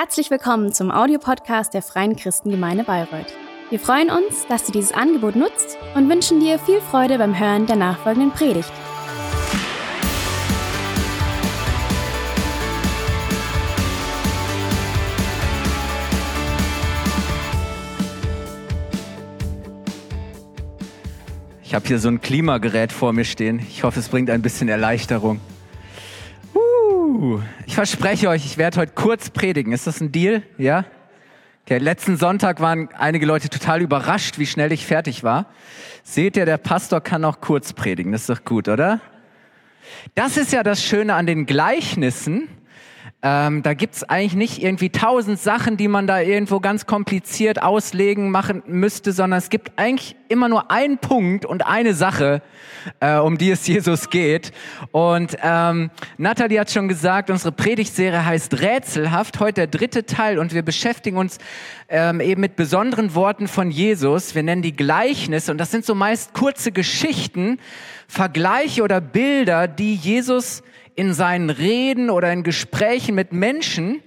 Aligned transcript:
Herzlich 0.00 0.30
willkommen 0.30 0.72
zum 0.72 0.92
Audiopodcast 0.92 1.74
der 1.74 1.82
Freien 1.82 2.14
Christengemeinde 2.14 2.84
Bayreuth. 2.84 3.34
Wir 3.68 3.80
freuen 3.80 4.10
uns, 4.10 4.46
dass 4.46 4.62
du 4.62 4.70
dieses 4.70 4.92
Angebot 4.92 5.34
nutzt 5.34 5.76
und 5.96 6.08
wünschen 6.08 6.38
dir 6.38 6.60
viel 6.60 6.80
Freude 6.80 7.18
beim 7.18 7.36
Hören 7.36 7.66
der 7.66 7.74
nachfolgenden 7.74 8.30
Predigt. 8.30 8.70
Ich 21.64 21.74
habe 21.74 21.88
hier 21.88 21.98
so 21.98 22.06
ein 22.06 22.20
Klimagerät 22.20 22.92
vor 22.92 23.12
mir 23.12 23.24
stehen. 23.24 23.58
Ich 23.68 23.82
hoffe, 23.82 23.98
es 23.98 24.08
bringt 24.08 24.30
ein 24.30 24.42
bisschen 24.42 24.68
Erleichterung. 24.68 25.40
Uh, 26.54 27.40
verspreche 27.78 28.28
euch, 28.28 28.44
ich 28.44 28.58
werde 28.58 28.80
heute 28.80 28.92
kurz 28.92 29.30
predigen. 29.30 29.72
Ist 29.72 29.86
das 29.86 30.00
ein 30.00 30.10
Deal? 30.10 30.42
Ja? 30.56 30.84
Okay, 31.64 31.78
letzten 31.78 32.16
Sonntag 32.16 32.58
waren 32.58 32.88
einige 32.98 33.24
Leute 33.24 33.50
total 33.50 33.82
überrascht, 33.82 34.36
wie 34.40 34.46
schnell 34.46 34.72
ich 34.72 34.84
fertig 34.84 35.22
war. 35.22 35.46
Seht 36.02 36.36
ihr, 36.36 36.44
der 36.44 36.56
Pastor 36.56 37.00
kann 37.00 37.24
auch 37.24 37.40
kurz 37.40 37.72
predigen. 37.72 38.10
Das 38.10 38.22
ist 38.22 38.30
doch 38.30 38.44
gut, 38.44 38.66
oder? 38.66 39.00
Das 40.16 40.36
ist 40.36 40.52
ja 40.52 40.64
das 40.64 40.82
Schöne 40.82 41.14
an 41.14 41.28
den 41.28 41.46
Gleichnissen. 41.46 42.48
Ähm, 43.20 43.64
da 43.64 43.74
gibt's 43.74 44.04
eigentlich 44.04 44.36
nicht 44.36 44.62
irgendwie 44.62 44.90
tausend 44.90 45.40
Sachen, 45.40 45.76
die 45.76 45.88
man 45.88 46.06
da 46.06 46.20
irgendwo 46.20 46.60
ganz 46.60 46.86
kompliziert 46.86 47.60
auslegen 47.60 48.30
machen 48.30 48.62
müsste, 48.66 49.10
sondern 49.10 49.38
es 49.38 49.50
gibt 49.50 49.72
eigentlich 49.74 50.14
immer 50.28 50.48
nur 50.48 50.70
einen 50.70 50.98
Punkt 50.98 51.44
und 51.44 51.66
eine 51.66 51.94
Sache, 51.94 52.42
äh, 53.00 53.16
um 53.16 53.36
die 53.36 53.50
es 53.50 53.66
Jesus 53.66 54.10
geht. 54.10 54.52
Und 54.92 55.36
ähm, 55.42 55.90
Nathalie 56.16 56.60
hat 56.60 56.70
schon 56.70 56.86
gesagt, 56.86 57.28
unsere 57.28 57.50
Predigtserie 57.50 58.24
heißt 58.24 58.60
Rätselhaft, 58.60 59.40
heute 59.40 59.62
der 59.62 59.66
dritte 59.66 60.06
Teil 60.06 60.38
und 60.38 60.54
wir 60.54 60.62
beschäftigen 60.62 61.16
uns 61.16 61.38
ähm, 61.88 62.20
eben 62.20 62.40
mit 62.40 62.54
besonderen 62.54 63.16
Worten 63.16 63.48
von 63.48 63.72
Jesus. 63.72 64.36
Wir 64.36 64.44
nennen 64.44 64.62
die 64.62 64.76
Gleichnisse 64.76 65.50
und 65.50 65.58
das 65.58 65.72
sind 65.72 65.84
so 65.84 65.96
meist 65.96 66.34
kurze 66.34 66.70
Geschichten, 66.70 67.58
Vergleiche 68.06 68.84
oder 68.84 69.00
Bilder, 69.00 69.66
die 69.66 69.96
Jesus 69.96 70.62
in 70.98 71.14
seinen 71.14 71.48
Reden 71.48 72.10
oder 72.10 72.32
in 72.32 72.42
Gesprächen 72.42 73.14
mit 73.14 73.32
Menschen 73.32 74.02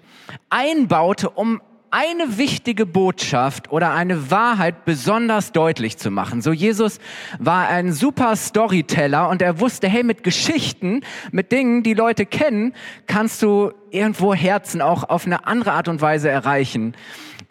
einbaute, 0.50 1.30
um 1.30 1.62
eine 1.90 2.38
wichtige 2.38 2.86
Botschaft 2.86 3.72
oder 3.72 3.94
eine 3.94 4.30
Wahrheit 4.30 4.84
besonders 4.84 5.54
deutlich 5.54 5.98
zu 5.98 6.12
machen. 6.12 6.42
So 6.42 6.52
Jesus 6.52 7.00
war 7.40 7.70
ein 7.70 7.94
super 7.94 8.36
Storyteller 8.36 9.30
und 9.30 9.42
er 9.42 9.62
wusste, 9.62 9.88
hey, 9.88 10.04
mit 10.04 10.24
Geschichten, 10.24 11.02
mit 11.32 11.54
Dingen, 11.54 11.84
die 11.84 11.94
Leute 11.94 12.26
kennen, 12.26 12.74
kannst 13.08 13.42
du 13.42 13.72
irgendwo 13.90 14.34
Herzen 14.34 14.82
auch 14.82 15.08
auf 15.08 15.26
eine 15.26 15.48
andere 15.48 15.72
Art 15.72 15.88
und 15.88 16.02
Weise 16.02 16.30
erreichen. 16.30 16.94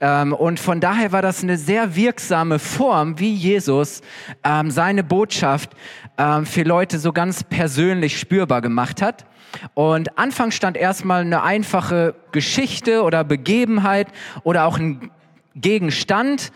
Ähm, 0.03 0.35
und 0.35 0.61
von 0.61 0.81
daher 0.81 1.13
war 1.13 1.23
das 1.23 1.43
eine 1.43 1.57
sehr 1.57 1.97
wirksame 1.97 2.59
Form, 2.59 3.19
wie 3.19 3.33
Jesus 3.35 4.03
ähm, 4.45 4.71
seine 4.71 5.03
Botschaft 5.03 5.71
ähm, 6.19 6.45
für 6.45 6.63
Leute 6.63 6.99
so 6.99 7.13
ganz 7.13 7.45
persönlich 7.45 8.19
spürbar 8.19 8.61
gemacht 8.61 9.03
hat. 9.03 9.27
Und 9.75 10.19
Anfang 10.19 10.51
stand 10.51 10.77
erstmal 10.77 11.23
eine 11.23 11.43
einfache 11.43 12.15
Geschichte 12.33 13.03
oder 13.03 13.25
Begebenheit 13.25 14.09
oder 14.45 14.67
auch 14.67 14.79
ein 14.79 15.11
Gegenstand, 15.56 16.53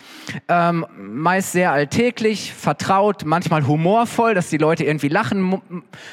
ähm, 0.48 0.87
meist 0.97 1.53
sehr 1.53 1.73
alltäglich, 1.73 2.53
vertraut, 2.53 3.25
manchmal 3.25 3.67
humorvoll, 3.67 4.34
dass 4.34 4.50
die 4.50 4.56
Leute 4.56 4.84
irgendwie 4.84 5.09
lachen 5.09 5.41
mu 5.41 5.61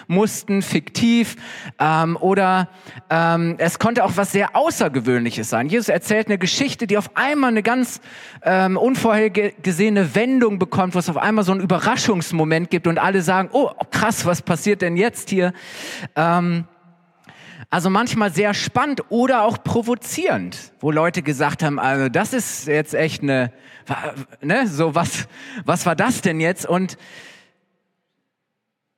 mussten, 0.07 0.61
fiktiv 0.61 1.35
ähm, 1.79 2.17
oder 2.19 2.69
ähm, 3.09 3.55
es 3.59 3.77
konnte 3.77 4.03
auch 4.03 4.13
was 4.15 4.31
sehr 4.31 4.55
Außergewöhnliches 4.55 5.49
sein. 5.49 5.69
Jesus 5.69 5.89
erzählt 5.89 6.27
eine 6.27 6.37
Geschichte, 6.37 6.87
die 6.87 6.97
auf 6.97 7.15
einmal 7.15 7.51
eine 7.51 7.63
ganz 7.63 8.01
ähm, 8.43 8.77
unvorhergesehene 8.77 10.15
Wendung 10.15 10.57
bekommt, 10.57 10.95
wo 10.95 10.99
es 10.99 11.09
auf 11.09 11.17
einmal 11.17 11.43
so 11.43 11.51
einen 11.51 11.61
Überraschungsmoment 11.61 12.69
gibt 12.71 12.87
und 12.87 12.97
alle 12.97 13.21
sagen, 13.21 13.49
oh 13.51 13.69
krass, 13.91 14.25
was 14.25 14.41
passiert 14.41 14.81
denn 14.81 14.97
jetzt 14.97 15.29
hier? 15.29 15.53
Ähm, 16.15 16.65
also 17.71 17.89
manchmal 17.89 18.33
sehr 18.33 18.53
spannend 18.53 19.01
oder 19.09 19.43
auch 19.43 19.63
provozierend, 19.63 20.73
wo 20.81 20.91
Leute 20.91 21.23
gesagt 21.23 21.63
haben, 21.63 21.79
also 21.79 22.09
das 22.09 22.33
ist 22.33 22.67
jetzt 22.67 22.93
echt 22.93 23.23
eine, 23.23 23.53
ne, 24.41 24.67
so 24.67 24.93
was, 24.93 25.27
was 25.63 25.85
war 25.85 25.95
das 25.95 26.21
denn 26.21 26.41
jetzt? 26.41 26.65
Und, 26.65 26.97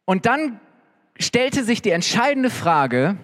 und 0.06 0.26
dann 0.26 0.60
stellte 1.20 1.64
sich 1.64 1.84
die 1.84 1.92
entscheidende 1.92 2.50
Frage, 2.50 3.16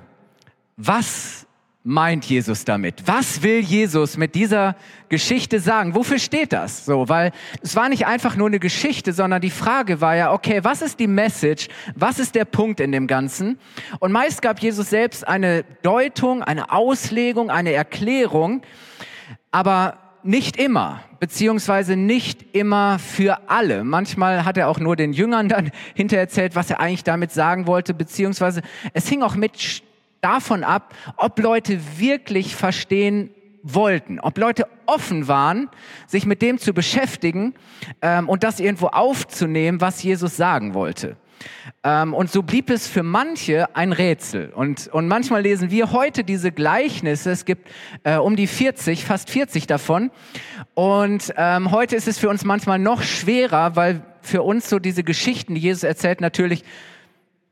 was 0.77 1.47
meint 1.83 2.25
Jesus 2.25 2.65
damit? 2.65 3.03
Was 3.05 3.41
will 3.41 3.59
Jesus 3.59 4.17
mit 4.17 4.35
dieser 4.35 4.75
Geschichte 5.07 5.59
sagen? 5.59 5.95
Wofür 5.95 6.19
steht 6.19 6.51
das? 6.51 6.85
So, 6.85 7.07
weil 7.07 7.31
es 7.61 7.75
war 7.75 7.89
nicht 7.89 8.05
einfach 8.05 8.35
nur 8.35 8.47
eine 8.47 8.59
Geschichte, 8.59 9.13
sondern 9.13 9.41
die 9.41 9.49
Frage 9.49 10.01
war 10.01 10.15
ja, 10.15 10.33
okay, 10.33 10.59
was 10.63 10.81
ist 10.81 10.99
die 10.99 11.07
Message? 11.07 11.69
Was 11.95 12.19
ist 12.19 12.35
der 12.35 12.45
Punkt 12.45 12.79
in 12.79 12.91
dem 12.91 13.07
Ganzen? 13.07 13.59
Und 13.99 14.11
meist 14.11 14.41
gab 14.41 14.59
Jesus 14.59 14.89
selbst 14.89 15.27
eine 15.27 15.63
Deutung, 15.81 16.43
eine 16.43 16.71
Auslegung, 16.71 17.49
eine 17.49 17.71
Erklärung, 17.71 18.61
aber 19.51 19.97
nicht 20.21 20.57
immer, 20.57 21.01
beziehungsweise 21.21 21.95
nicht 21.95 22.53
immer 22.53 22.99
für 22.99 23.49
alle. 23.49 23.85
Manchmal 23.85 24.43
hat 24.43 24.57
er 24.57 24.67
auch 24.67 24.79
nur 24.79 24.97
den 24.97 25.13
Jüngern 25.13 25.47
dann 25.47 25.71
hintererzählt, 25.95 26.55
was 26.55 26.69
er 26.69 26.81
eigentlich 26.81 27.05
damit 27.05 27.31
sagen 27.31 27.67
wollte, 27.67 27.93
beziehungsweise 27.93 28.61
es 28.93 29.07
hing 29.07 29.23
auch 29.23 29.35
mit 29.35 29.83
davon 30.21 30.63
ab, 30.63 30.93
ob 31.17 31.39
Leute 31.39 31.79
wirklich 31.97 32.55
verstehen 32.55 33.31
wollten, 33.63 34.19
ob 34.19 34.37
Leute 34.37 34.67
offen 34.85 35.27
waren, 35.27 35.69
sich 36.07 36.25
mit 36.25 36.41
dem 36.41 36.59
zu 36.59 36.73
beschäftigen 36.73 37.53
ähm, 38.01 38.29
und 38.29 38.43
das 38.43 38.59
irgendwo 38.59 38.87
aufzunehmen, 38.87 39.81
was 39.81 40.01
Jesus 40.01 40.37
sagen 40.37 40.73
wollte. 40.73 41.17
Ähm, 41.83 42.13
und 42.13 42.29
so 42.31 42.43
blieb 42.43 42.69
es 42.69 42.87
für 42.87 43.03
manche 43.03 43.73
ein 43.75 43.93
Rätsel. 43.93 44.51
Und, 44.53 44.87
und 44.87 45.07
manchmal 45.07 45.41
lesen 45.41 45.71
wir 45.71 45.91
heute 45.91 46.23
diese 46.23 46.51
Gleichnisse. 46.51 47.31
Es 47.31 47.45
gibt 47.45 47.69
äh, 48.03 48.17
um 48.17 48.35
die 48.35 48.47
40, 48.47 49.05
fast 49.05 49.29
40 49.29 49.67
davon. 49.67 50.11
Und 50.73 51.33
ähm, 51.37 51.71
heute 51.71 51.95
ist 51.95 52.07
es 52.07 52.17
für 52.17 52.29
uns 52.29 52.43
manchmal 52.43 52.79
noch 52.79 53.01
schwerer, 53.01 53.75
weil 53.75 54.01
für 54.21 54.41
uns 54.41 54.69
so 54.69 54.79
diese 54.79 55.03
Geschichten, 55.03 55.55
die 55.55 55.61
Jesus 55.61 55.83
erzählt, 55.83 56.19
natürlich 56.19 56.63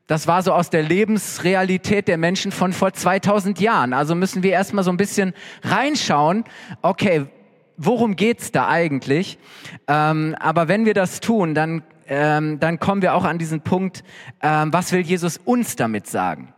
das 0.08 0.26
war 0.26 0.42
so 0.42 0.52
aus 0.52 0.70
der 0.70 0.82
Lebensrealität 0.82 2.08
der 2.08 2.16
Menschen 2.16 2.50
von 2.50 2.72
vor 2.72 2.92
2000 2.92 3.60
Jahren. 3.60 3.92
Also 3.92 4.14
müssen 4.14 4.42
wir 4.42 4.50
erstmal 4.50 4.82
so 4.82 4.90
ein 4.90 4.96
bisschen 4.96 5.34
reinschauen, 5.62 6.44
okay, 6.82 7.26
worum 7.76 8.16
geht's 8.16 8.50
da 8.50 8.68
eigentlich? 8.68 9.38
Ähm, 9.86 10.34
aber 10.40 10.66
wenn 10.66 10.86
wir 10.86 10.94
das 10.94 11.20
tun, 11.20 11.54
dann, 11.54 11.82
ähm, 12.08 12.58
dann 12.58 12.80
kommen 12.80 13.02
wir 13.02 13.14
auch 13.14 13.24
an 13.24 13.38
diesen 13.38 13.60
Punkt, 13.60 14.02
ähm, 14.42 14.72
was 14.72 14.92
will 14.92 15.02
Jesus 15.02 15.36
uns 15.36 15.76
damit 15.76 16.06
sagen? 16.06 16.54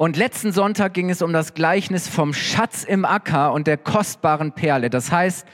Und 0.00 0.16
letzten 0.16 0.52
Sonntag 0.52 0.94
ging 0.94 1.10
es 1.10 1.22
um 1.22 1.32
das 1.32 1.54
Gleichnis 1.54 2.06
vom 2.06 2.32
Schatz 2.32 2.84
im 2.84 3.04
Acker 3.04 3.52
und 3.52 3.66
der 3.66 3.76
kostbaren 3.76 4.52
Perle. 4.52 4.90
Das 4.90 5.10
heißt, 5.10 5.44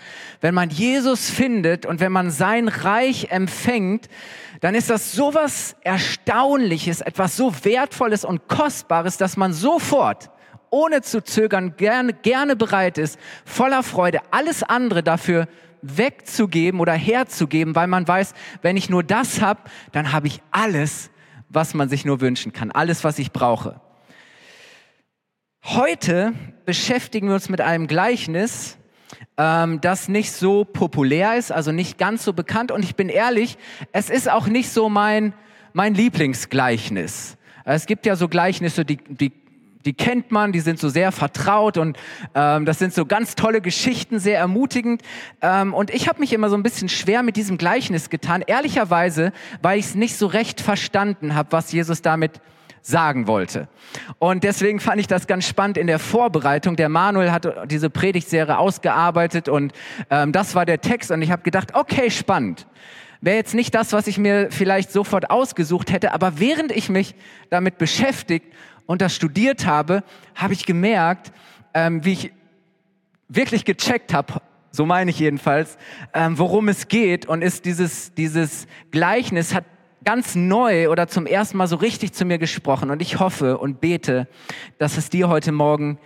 wenn 0.43 0.53
man 0.53 0.69
Jesus 0.69 1.31
findet 1.31 1.87
und 1.87 1.99
wenn 1.99 2.13
man 2.13 2.31
sein 2.31 2.69
Reich 2.69 3.29
empfängt, 3.31 4.11
dann 4.61 4.75
ist 4.75 4.91
das 4.91 5.13
sowas 5.13 5.77
Erstaunliches, 5.81 7.01
etwas 7.01 7.39
so 7.39 7.55
Wertvolles 7.65 8.27
und 8.27 8.47
Kostbares, 8.47 9.17
dass 9.17 9.39
man 9.39 9.55
sofort, 9.55 10.29
ohne 10.69 11.01
zu 11.01 11.25
zögern, 11.25 11.79
gerne, 11.79 12.13
gerne 12.13 12.55
bereit 12.55 12.99
ist, 12.99 13.19
voller 13.47 13.83
Freude, 13.83 14.21
alles 14.31 14.63
andere 14.63 15.03
dafür 15.03 15.49
wegzugeben 15.81 16.81
oder 16.81 16.93
herzugeben, 16.93 17.75
weil 17.75 17.87
man 17.87 18.07
weiß, 18.07 18.35
wenn 18.61 18.77
ich 18.77 18.91
nur 18.91 19.05
das 19.05 19.41
habe, 19.41 19.63
dann 19.93 20.13
habe 20.13 20.27
ich 20.27 20.43
alles, 20.51 21.11
was 21.49 21.73
man 21.73 21.89
sich 21.89 22.05
nur 22.05 22.21
wünschen 22.21 22.53
kann, 22.53 22.71
alles, 22.73 23.05
was 23.05 23.19
ich 23.19 23.33
brauche. 23.33 23.81
Heute 25.67 26.35
beschäftigen 26.67 27.29
wir 27.29 27.35
uns 27.37 27.49
mit 27.49 27.63
einem 27.63 27.87
Gleichnis, 27.87 28.77
ähm, 29.39 29.81
das 29.81 30.09
nicht 30.11 30.31
so 30.31 30.67
populär 30.67 31.39
ist, 31.39 31.51
also 31.51 31.73
nicht 31.73 31.97
ganz 31.97 32.23
so 32.23 32.35
bekannt. 32.35 32.71
Und 32.71 32.85
ich 32.85 32.97
bin 32.97 33.09
ehrlich, 33.09 33.57
es 33.91 34.11
ist 34.11 34.31
auch 34.31 34.47
nicht 34.47 34.69
so 34.69 34.91
mein, 34.91 35.33
mein 35.73 35.95
Lieblingsgleichnis. 35.95 37.39
Es 37.65 37.87
gibt 37.87 38.05
ja 38.05 38.15
so 38.15 38.29
Gleichnisse, 38.29 38.85
die, 38.85 38.99
die, 38.99 39.33
die 39.87 39.95
kennt 39.95 40.31
man, 40.31 40.53
die 40.53 40.61
sind 40.61 40.79
so 40.79 40.91
sehr 40.91 41.13
vertraut 41.13 41.79
und 41.79 41.97
ähm, 42.35 42.67
das 42.67 42.79
sind 42.79 42.93
so 42.93 43.07
ganz 43.07 43.35
tolle 43.35 43.63
Geschichten, 43.63 44.19
sehr 44.19 44.39
ermutigend. 44.39 45.01
Ähm, 45.41 45.73
und 45.73 45.89
ich 45.89 46.09
habe 46.11 46.21
mich 46.21 46.35
immer 46.35 46.51
so 46.51 46.57
ein 46.57 46.63
bisschen 46.63 46.91
schwer 46.91 47.23
mit 47.23 47.37
diesem 47.37 47.57
Gleichnis 47.57 48.11
getan, 48.11 48.45
ehrlicherweise, 48.47 49.33
weil 49.63 49.79
ich 49.79 49.87
es 49.87 49.95
nicht 49.95 50.19
so 50.19 50.27
recht 50.27 50.61
verstanden 50.61 51.35
habe, 51.35 51.53
was 51.53 51.73
Jesus 51.73 52.03
damit 52.03 52.43
sagen 52.87 53.27
wollte. 53.27 53.67
Und 54.19 54.45
deswegen 54.45 54.79
fand 54.79 55.01
ich 55.01 55.07
das 55.07 55.27
ganz 55.27 55.49
spannend 55.49 55.79
in 55.79 55.87
der 55.87 55.99
Vorbereitung. 55.99 56.77
Der 56.77 56.91
Manuel 56.91 57.33
hat 57.33 57.71
diese 57.71 57.89
Predigtserie 57.89 58.59
ausgearbeitet 58.59 59.49
und 59.49 59.73
ähm, 60.11 60.33
das 60.33 60.55
war 60.55 60.67
der 60.67 60.83
Text 60.83 61.11
und 61.11 61.23
ich 61.23 61.31
habe 61.31 61.43
gedacht, 61.43 61.75
okay, 61.75 62.11
spannend. 62.11 62.67
Wäre 63.23 63.37
jetzt 63.37 63.55
nicht 63.55 63.75
das, 63.75 63.95
was 63.95 64.07
ich 64.07 64.19
mir 64.19 64.49
vielleicht 64.51 64.93
sofort 64.93 65.31
ausgesucht 65.31 65.91
hätte, 65.91 66.13
aber 66.13 66.39
während 66.39 66.71
ich 66.73 66.91
mich 66.91 67.15
damit 67.49 67.79
beschäftigt 67.79 68.47
und 68.85 69.01
das 69.01 69.15
studiert 69.15 69.65
habe, 69.65 70.05
habe 70.35 70.53
ich 70.53 70.67
gemerkt, 70.67 71.33
ähm, 71.73 72.05
wie 72.05 72.13
ich 72.13 72.33
wirklich 73.29 73.65
gecheckt 73.65 74.13
habe, 74.13 74.43
so 74.71 74.85
meine 74.85 75.11
ich 75.11 75.19
jedenfalls, 75.19 75.79
ähm, 76.13 76.39
worum 76.39 76.69
es 76.69 76.89
geht 76.89 77.25
und 77.25 77.41
ist 77.41 77.65
dieses, 77.65 78.13
dieses 78.13 78.67
Gleichnis 78.91 79.55
hat 79.55 79.65
ganz 80.05 80.35
neu 80.35 80.91
oder 80.91 81.09
zum 81.09 81.27
ersten 81.27 81.57
Mal 81.57 81.67
so 81.67 81.77
richtig 81.77 82.13
zu 82.13 82.25
mir 82.25 82.39
gesprochen 82.39 82.91
und 82.91 83.03
ich 83.03 83.19
hoffe 83.19 83.59
und 83.59 83.81
bete, 83.81 84.29
dass 84.79 84.97
es 84.97 85.11
dir 85.11 85.29
heute 85.29 85.53
Morgen 85.53 85.99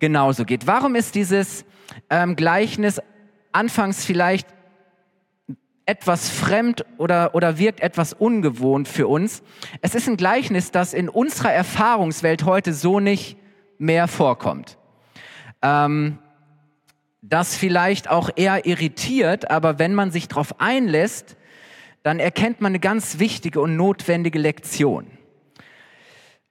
genauso 0.00 0.44
geht. 0.44 0.66
Warum 0.66 0.94
ist 0.94 1.14
dieses 1.14 1.64
ähm, 2.10 2.36
Gleichnis 2.36 3.00
anfangs 3.52 4.04
vielleicht 4.04 4.48
etwas 5.86 6.30
fremd 6.30 6.84
oder, 6.98 7.34
oder 7.34 7.58
wirkt 7.58 7.80
etwas 7.80 8.14
ungewohnt 8.14 8.88
für 8.88 9.06
uns. 9.06 9.42
Es 9.82 9.94
ist 9.94 10.08
ein 10.08 10.16
Gleichnis, 10.16 10.70
das 10.70 10.94
in 10.94 11.08
unserer 11.08 11.52
Erfahrungswelt 11.52 12.44
heute 12.44 12.72
so 12.72 13.00
nicht 13.00 13.36
mehr 13.76 14.08
vorkommt. 14.08 14.78
Ähm, 15.60 16.18
das 17.20 17.56
vielleicht 17.56 18.08
auch 18.08 18.30
eher 18.34 18.66
irritiert, 18.66 19.50
aber 19.50 19.78
wenn 19.78 19.94
man 19.94 20.10
sich 20.10 20.28
darauf 20.28 20.60
einlässt, 20.60 21.36
dann 22.04 22.20
erkennt 22.20 22.60
man 22.60 22.70
eine 22.70 22.80
ganz 22.80 23.18
wichtige 23.18 23.60
und 23.62 23.76
notwendige 23.76 24.38
Lektion. 24.38 25.06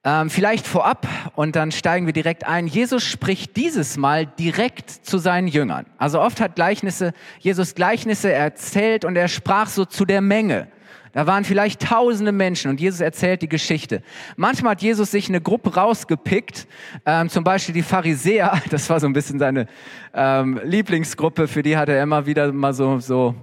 Ähm, 0.04 0.30
vielleicht 0.30 0.68
vorab 0.68 1.08
und 1.36 1.56
dann 1.56 1.72
steigen 1.72 2.08
wir 2.08 2.12
direkt 2.12 2.46
ein. 2.46 2.68
Jesus 2.68 3.04
spricht 3.04 3.56
dieses 3.56 3.96
Mal 3.96 4.26
direkt 4.26 4.90
zu 4.90 5.20
seinen 5.20 5.48
Jüngern. 5.48 5.86
Also 5.98 6.20
oft 6.20 6.42
hat 6.42 6.56
Gleichnisse, 6.56 7.14
Jesus 7.40 7.76
Gleichnisse 7.76 8.34
erzählt 8.34 9.06
und 9.06 9.16
er 9.16 9.28
sprach 9.28 9.68
so 9.68 9.86
zu 9.86 10.06
der 10.06 10.22
Menge. 10.22 10.68
Da 11.14 11.28
waren 11.28 11.46
vielleicht 11.46 11.82
tausende 11.88 12.32
Menschen 12.32 12.72
und 12.72 12.82
Jesus 12.82 13.00
erzählt 13.00 13.44
die 13.44 13.48
Geschichte. 13.48 14.02
Manchmal 14.36 14.72
hat 14.72 14.82
Jesus 14.82 15.12
sich 15.12 15.30
eine 15.30 15.40
Gruppe 15.40 15.76
rausgepickt, 15.76 16.68
ähm, 17.06 17.30
zum 17.30 17.44
Beispiel 17.44 17.76
die 17.76 17.84
Pharisäer, 17.84 18.60
das 18.72 18.90
war 18.90 19.00
so 19.00 19.06
ein 19.06 19.14
bisschen 19.14 19.38
seine 19.38 19.68
ähm, 20.16 20.60
Lieblingsgruppe, 20.64 21.48
für 21.48 21.62
die 21.62 21.78
hat 21.78 21.90
er 21.90 22.02
immer 22.02 22.26
wieder 22.26 22.52
mal 22.52 22.74
so, 22.74 22.98
so 22.98 23.36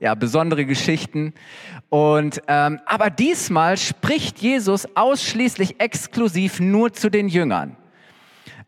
ja, 0.00 0.14
besondere 0.14 0.64
Geschichten. 0.64 1.34
Und 1.88 2.42
ähm, 2.48 2.80
aber 2.86 3.10
diesmal 3.10 3.76
spricht 3.76 4.38
Jesus 4.38 4.86
ausschließlich 4.96 5.80
exklusiv 5.80 6.60
nur 6.60 6.92
zu 6.92 7.10
den 7.10 7.28
Jüngern. 7.28 7.76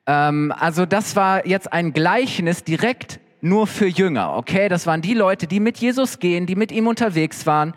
Ähm, 0.06 0.53
also 0.59 0.87
das 0.87 1.17
war 1.17 1.47
jetzt 1.47 1.73
ein 1.73 1.93
Gleichnis 1.93 2.65
direkt 2.65 3.21
nur 3.43 3.67
für 3.67 3.87
Jünger, 3.87 4.37
okay? 4.37 4.69
Das 4.69 4.87
waren 4.87 5.00
die 5.00 5.15
Leute, 5.15 5.47
die 5.47 5.61
mit 5.61 5.79
Jesus 5.79 6.19
gehen, 6.19 6.47
die 6.47 6.56
mit 6.56 6.73
ihm 6.73 6.87
unterwegs 6.87 7.47
waren. 7.47 7.75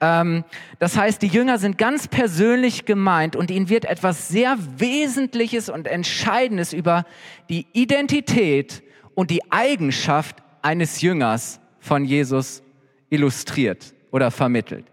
Ähm, 0.00 0.44
das 0.78 0.96
heißt, 0.96 1.22
die 1.22 1.28
Jünger 1.28 1.58
sind 1.58 1.78
ganz 1.78 2.08
persönlich 2.08 2.84
gemeint 2.84 3.34
und 3.34 3.50
ihnen 3.50 3.68
wird 3.68 3.86
etwas 3.86 4.28
sehr 4.28 4.58
Wesentliches 4.76 5.68
und 5.68 5.86
Entscheidendes 5.86 6.72
über 6.72 7.04
die 7.48 7.66
Identität 7.72 8.82
und 9.14 9.30
die 9.30 9.50
Eigenschaft 9.50 10.36
eines 10.62 11.00
Jüngers 11.00 11.60
von 11.78 12.04
Jesus 12.04 12.62
illustriert 13.10 13.94
oder 14.10 14.30
vermittelt. 14.30 14.86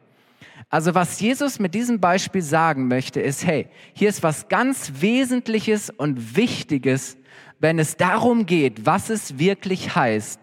Also 0.70 0.94
was 0.94 1.20
Jesus 1.22 1.60
mit 1.60 1.74
diesem 1.74 2.00
Beispiel 2.02 2.42
sagen 2.42 2.88
möchte, 2.90 3.22
ist, 3.22 3.46
hey, 3.46 3.68
hier 3.94 4.10
ist 4.10 4.22
was 4.22 4.50
ganz 4.50 4.92
Wesentliches 5.00 5.90
und 5.90 6.36
Wichtiges, 6.36 7.18
wenn 7.60 7.80
es 7.80 7.96
darum 7.96 8.46
geht, 8.46 8.86
was 8.86 9.10
es 9.10 9.40
wirklich 9.40 9.96
heißt, 9.96 10.40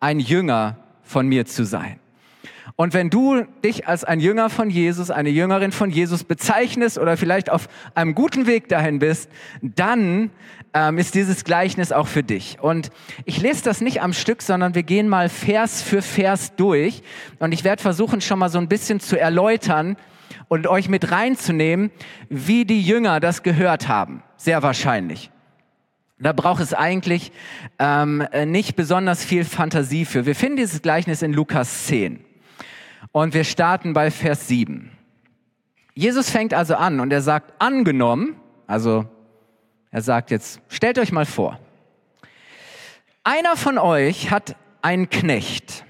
ein 0.00 0.18
Jünger 0.18 0.78
von 1.02 1.28
mir 1.28 1.44
zu 1.44 1.64
sein. 1.64 2.00
Und 2.74 2.94
wenn 2.94 3.10
du 3.10 3.44
dich 3.64 3.86
als 3.86 4.02
ein 4.02 4.18
Jünger 4.18 4.50
von 4.50 4.70
Jesus, 4.70 5.10
eine 5.10 5.30
Jüngerin 5.30 5.70
von 5.70 5.90
Jesus 5.90 6.24
bezeichnest 6.24 6.98
oder 6.98 7.16
vielleicht 7.16 7.48
auf 7.48 7.68
einem 7.94 8.14
guten 8.14 8.46
Weg 8.46 8.68
dahin 8.68 8.98
bist, 8.98 9.30
dann 9.62 10.30
ähm, 10.74 10.98
ist 10.98 11.14
dieses 11.14 11.44
Gleichnis 11.44 11.92
auch 11.92 12.08
für 12.08 12.22
dich. 12.22 12.58
Und 12.60 12.90
ich 13.24 13.40
lese 13.40 13.62
das 13.62 13.80
nicht 13.80 14.02
am 14.02 14.12
Stück, 14.12 14.42
sondern 14.42 14.74
wir 14.74 14.82
gehen 14.82 15.08
mal 15.08 15.28
Vers 15.28 15.80
für 15.80 16.02
Vers 16.02 16.56
durch. 16.56 17.02
Und 17.38 17.52
ich 17.52 17.62
werde 17.62 17.80
versuchen, 17.80 18.20
schon 18.20 18.38
mal 18.38 18.50
so 18.50 18.58
ein 18.58 18.68
bisschen 18.68 19.00
zu 19.00 19.18
erläutern 19.18 19.96
und 20.48 20.66
euch 20.66 20.88
mit 20.88 21.10
reinzunehmen, 21.10 21.90
wie 22.28 22.64
die 22.64 22.82
Jünger 22.82 23.20
das 23.20 23.42
gehört 23.42 23.88
haben. 23.88 24.22
Sehr 24.36 24.62
wahrscheinlich. 24.62 25.30
Da 26.18 26.32
braucht 26.32 26.62
es 26.62 26.72
eigentlich 26.72 27.30
ähm, 27.78 28.26
nicht 28.46 28.74
besonders 28.74 29.22
viel 29.22 29.44
Fantasie 29.44 30.06
für. 30.06 30.24
Wir 30.24 30.34
finden 30.34 30.56
dieses 30.56 30.80
Gleichnis 30.80 31.20
in 31.20 31.32
Lukas 31.32 31.86
10. 31.86 32.24
Und 33.16 33.32
wir 33.32 33.44
starten 33.44 33.94
bei 33.94 34.10
Vers 34.10 34.46
7. 34.46 34.90
Jesus 35.94 36.28
fängt 36.28 36.52
also 36.52 36.74
an 36.74 37.00
und 37.00 37.10
er 37.14 37.22
sagt, 37.22 37.54
angenommen, 37.58 38.36
also 38.66 39.06
er 39.90 40.02
sagt 40.02 40.30
jetzt, 40.30 40.60
stellt 40.68 40.98
euch 40.98 41.12
mal 41.12 41.24
vor, 41.24 41.58
einer 43.24 43.56
von 43.56 43.78
euch 43.78 44.30
hat 44.30 44.54
einen 44.82 45.08
Knecht, 45.08 45.86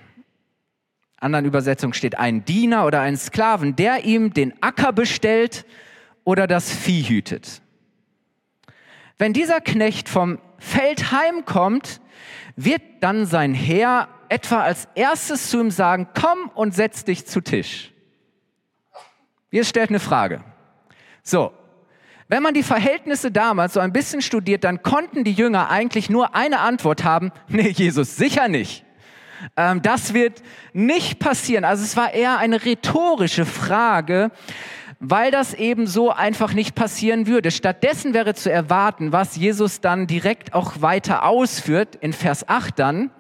anderen 1.19 1.47
Übersetzung 1.47 1.95
steht 1.95 2.17
ein 2.17 2.45
Diener 2.45 2.87
oder 2.87 3.01
einen 3.01 3.17
Sklaven, 3.17 3.75
der 3.75 4.05
ihm 4.05 4.33
den 4.33 4.55
Acker 4.63 4.93
bestellt 4.93 5.67
oder 6.23 6.47
das 6.47 6.71
Vieh 6.71 7.03
hütet. 7.03 7.61
Wenn 9.19 9.33
dieser 9.33 9.61
Knecht 9.61 10.09
vom 10.09 10.39
Feld 10.59 11.11
heimkommt, 11.11 12.01
wird 12.55 12.83
dann 13.01 13.27
sein 13.27 13.53
Herr 13.53 14.16
etwa 14.29 14.63
als 14.63 14.89
erstes 14.95 15.51
zu 15.51 15.61
ihm 15.61 15.71
sagen, 15.71 16.09
komm 16.19 16.51
und 16.55 16.75
setz 16.75 17.05
dich 17.05 17.27
zu 17.27 17.41
Tisch. 17.41 17.93
Jetzt 19.51 19.69
stellt 19.69 19.91
eine 19.91 20.01
Frage. 20.01 20.43
So, 21.23 21.53
wenn 22.29 22.43
man 22.43 22.55
die 22.55 22.63
Verhältnisse 22.65 23.31
damals 23.31 23.75
so 23.75 23.81
ein 23.81 23.93
bisschen 23.93 24.21
studiert, 24.21 24.65
dann 24.65 24.83
konnten 24.83 25.23
die 25.23 25.33
Jünger 25.33 25.71
eigentlich 25.71 26.11
nur 26.11 26.35
eine 26.35 26.61
Antwort 26.61 27.05
haben, 27.05 27.31
nee, 27.49 27.69
Jesus, 27.69 28.17
sicher 28.17 28.49
nicht. 28.49 28.85
Ähm, 29.57 29.83
das 29.83 30.15
wird 30.15 30.43
nicht 30.73 31.19
passieren. 31.19 31.65
Also 31.65 31.85
es 31.85 31.97
war 31.97 32.13
eher 32.13 32.39
eine 32.39 32.65
rhetorische 32.65 33.45
Frage, 33.45 34.31
weil 34.99 35.31
das 35.31 35.55
eben 35.55 35.87
so 35.87 36.11
einfach 36.11 36.53
nicht 36.53 36.75
passieren 36.75 37.27
würde. 37.27 37.51
Stattdessen 37.51 38.15
wäre 38.15 38.35
zu 38.35 38.51
erwarten, 38.51 39.13
was 39.13 39.37
Jesus 39.37 39.81
dann 39.81 40.07
direkt 40.07 40.55
auch 40.55 40.81
weiter 40.81 41.25
ausführt, 41.25 41.97
in 41.97 42.13
Vers 42.13 42.49
8 42.49 42.79
dann, 42.79 43.11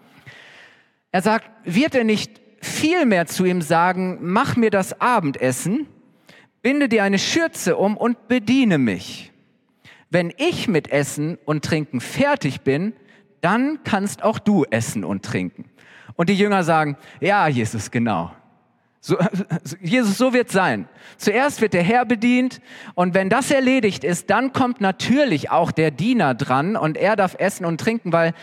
er 1.12 1.22
sagt, 1.22 1.50
wird 1.64 1.94
er 1.94 2.04
nicht 2.04 2.40
viel 2.60 3.06
mehr 3.06 3.26
zu 3.26 3.44
ihm 3.44 3.62
sagen, 3.62 4.18
mach 4.20 4.56
mir 4.56 4.70
das 4.70 5.00
Abendessen, 5.00 5.86
binde 6.62 6.88
dir 6.88 7.04
eine 7.04 7.18
Schürze 7.18 7.76
um 7.76 7.96
und 7.96 8.28
bediene 8.28 8.78
mich. 8.78 9.32
Wenn 10.10 10.32
ich 10.36 10.68
mit 10.68 10.88
Essen 10.88 11.38
und 11.44 11.64
Trinken 11.64 12.00
fertig 12.00 12.62
bin, 12.62 12.92
dann 13.40 13.80
kannst 13.84 14.22
auch 14.22 14.38
du 14.38 14.64
essen 14.64 15.04
und 15.04 15.24
trinken. 15.24 15.70
Und 16.14 16.28
die 16.28 16.34
Jünger 16.34 16.64
sagen, 16.64 16.96
ja, 17.20 17.46
Jesus, 17.48 17.90
genau. 17.90 18.32
So, 19.06 19.16
Jesus, 19.80 20.18
so 20.18 20.32
wird 20.32 20.50
sein. 20.50 20.88
Zuerst 21.16 21.60
wird 21.60 21.74
der 21.74 21.84
Herr 21.84 22.04
bedient 22.04 22.60
und 22.96 23.14
wenn 23.14 23.30
das 23.30 23.52
erledigt 23.52 24.02
ist, 24.02 24.30
dann 24.30 24.52
kommt 24.52 24.80
natürlich 24.80 25.48
auch 25.48 25.70
der 25.70 25.92
Diener 25.92 26.34
dran 26.34 26.74
und 26.74 26.96
er 26.96 27.14
darf 27.14 27.36
essen 27.38 27.66
und 27.66 27.80
trinken, 27.80 28.12
weil 28.12 28.34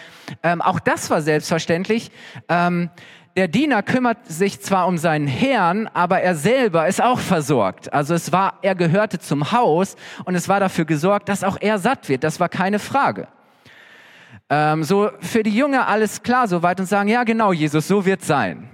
ähm, 0.41 0.61
auch 0.61 0.79
das 0.79 1.09
war 1.09 1.21
selbstverständlich. 1.21 2.11
Ähm, 2.47 2.89
der 3.35 3.49
Diener 3.49 3.83
kümmert 3.83 4.25
sich 4.25 4.61
zwar 4.61 4.87
um 4.87 4.97
seinen 4.97 5.27
Herrn, 5.27 5.89
aber 5.93 6.21
er 6.21 6.33
selber 6.33 6.87
ist 6.87 7.03
auch 7.03 7.19
versorgt. 7.19 7.91
Also 7.91 8.13
es 8.13 8.31
war, 8.31 8.59
er 8.61 8.75
gehörte 8.75 9.19
zum 9.19 9.51
Haus 9.51 9.97
und 10.23 10.33
es 10.35 10.47
war 10.47 10.61
dafür 10.61 10.85
gesorgt, 10.85 11.27
dass 11.27 11.43
auch 11.43 11.57
er 11.59 11.77
satt 11.77 12.07
wird. 12.07 12.23
Das 12.23 12.39
war 12.39 12.47
keine 12.47 12.79
Frage. 12.79 13.27
Ähm, 14.49 14.85
so 14.85 15.09
für 15.19 15.43
die 15.43 15.53
Jünger 15.53 15.89
alles 15.89 16.23
klar 16.23 16.47
soweit 16.47 16.79
und 16.79 16.85
sagen, 16.85 17.09
ja 17.09 17.25
genau, 17.25 17.51
Jesus, 17.51 17.85
so 17.85 18.05
wird 18.05 18.23
sein. 18.23 18.69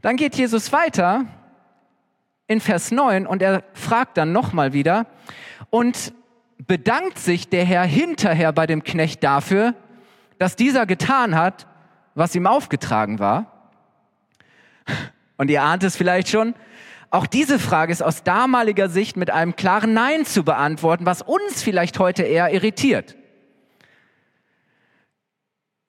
Dann 0.00 0.16
geht 0.16 0.36
Jesus 0.36 0.72
weiter 0.72 1.24
in 2.46 2.60
Vers 2.60 2.92
9 2.92 3.26
und 3.26 3.42
er 3.42 3.64
fragt 3.74 4.16
dann 4.16 4.32
nochmal 4.32 4.72
wieder 4.72 5.06
und 5.70 6.12
bedankt 6.66 7.18
sich 7.18 7.48
der 7.48 7.64
Herr 7.64 7.84
hinterher 7.84 8.52
bei 8.52 8.66
dem 8.66 8.84
Knecht 8.84 9.24
dafür, 9.24 9.74
dass 10.38 10.54
dieser 10.54 10.86
getan 10.86 11.34
hat, 11.34 11.66
was 12.14 12.34
ihm 12.36 12.46
aufgetragen 12.46 13.18
war. 13.18 13.72
Und 15.36 15.50
ihr 15.50 15.62
ahnt 15.62 15.82
es 15.82 15.96
vielleicht 15.96 16.28
schon, 16.28 16.54
auch 17.10 17.26
diese 17.26 17.58
Frage 17.58 17.92
ist 17.92 18.02
aus 18.02 18.22
damaliger 18.22 18.88
Sicht 18.88 19.16
mit 19.16 19.30
einem 19.30 19.56
klaren 19.56 19.94
Nein 19.94 20.24
zu 20.24 20.44
beantworten, 20.44 21.06
was 21.06 21.22
uns 21.22 21.62
vielleicht 21.62 21.98
heute 21.98 22.22
eher 22.22 22.52
irritiert 22.52 23.16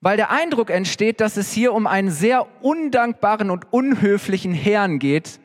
weil 0.02 0.18
der 0.18 0.32
Eindruck 0.32 0.70
entsteht, 0.70 1.20
dass 1.20 1.38
es 1.38 1.52
hier 1.52 1.74
um 1.74 1.86
einen 1.88 2.10
sehr 2.10 2.48
undankbaren 2.62 3.50
und 3.50 3.72
unhöflichen 3.72 4.54
Herrn 4.54 5.00
geht, 5.00 5.40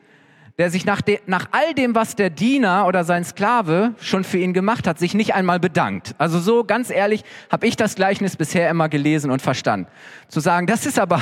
der 0.57 0.69
sich 0.69 0.85
nach, 0.85 1.01
de, 1.01 1.19
nach 1.25 1.49
all 1.51 1.73
dem, 1.73 1.95
was 1.95 2.15
der 2.15 2.29
Diener 2.29 2.87
oder 2.87 3.03
sein 3.03 3.25
Sklave 3.25 3.93
schon 3.99 4.23
für 4.23 4.37
ihn 4.37 4.53
gemacht 4.53 4.87
hat, 4.87 4.97
sich 4.97 5.13
nicht 5.13 5.33
einmal 5.33 5.59
bedankt. 5.59 6.15
Also 6.17 6.39
so 6.39 6.63
ganz 6.63 6.89
ehrlich 6.89 7.25
habe 7.51 7.67
ich 7.67 7.75
das 7.75 7.95
Gleichnis 7.95 8.37
bisher 8.37 8.69
immer 8.69 8.87
gelesen 8.87 9.31
und 9.31 9.41
verstanden. 9.41 9.87
Zu 10.29 10.39
sagen, 10.39 10.65
das 10.65 10.85
ist 10.85 10.97
aber 10.97 11.21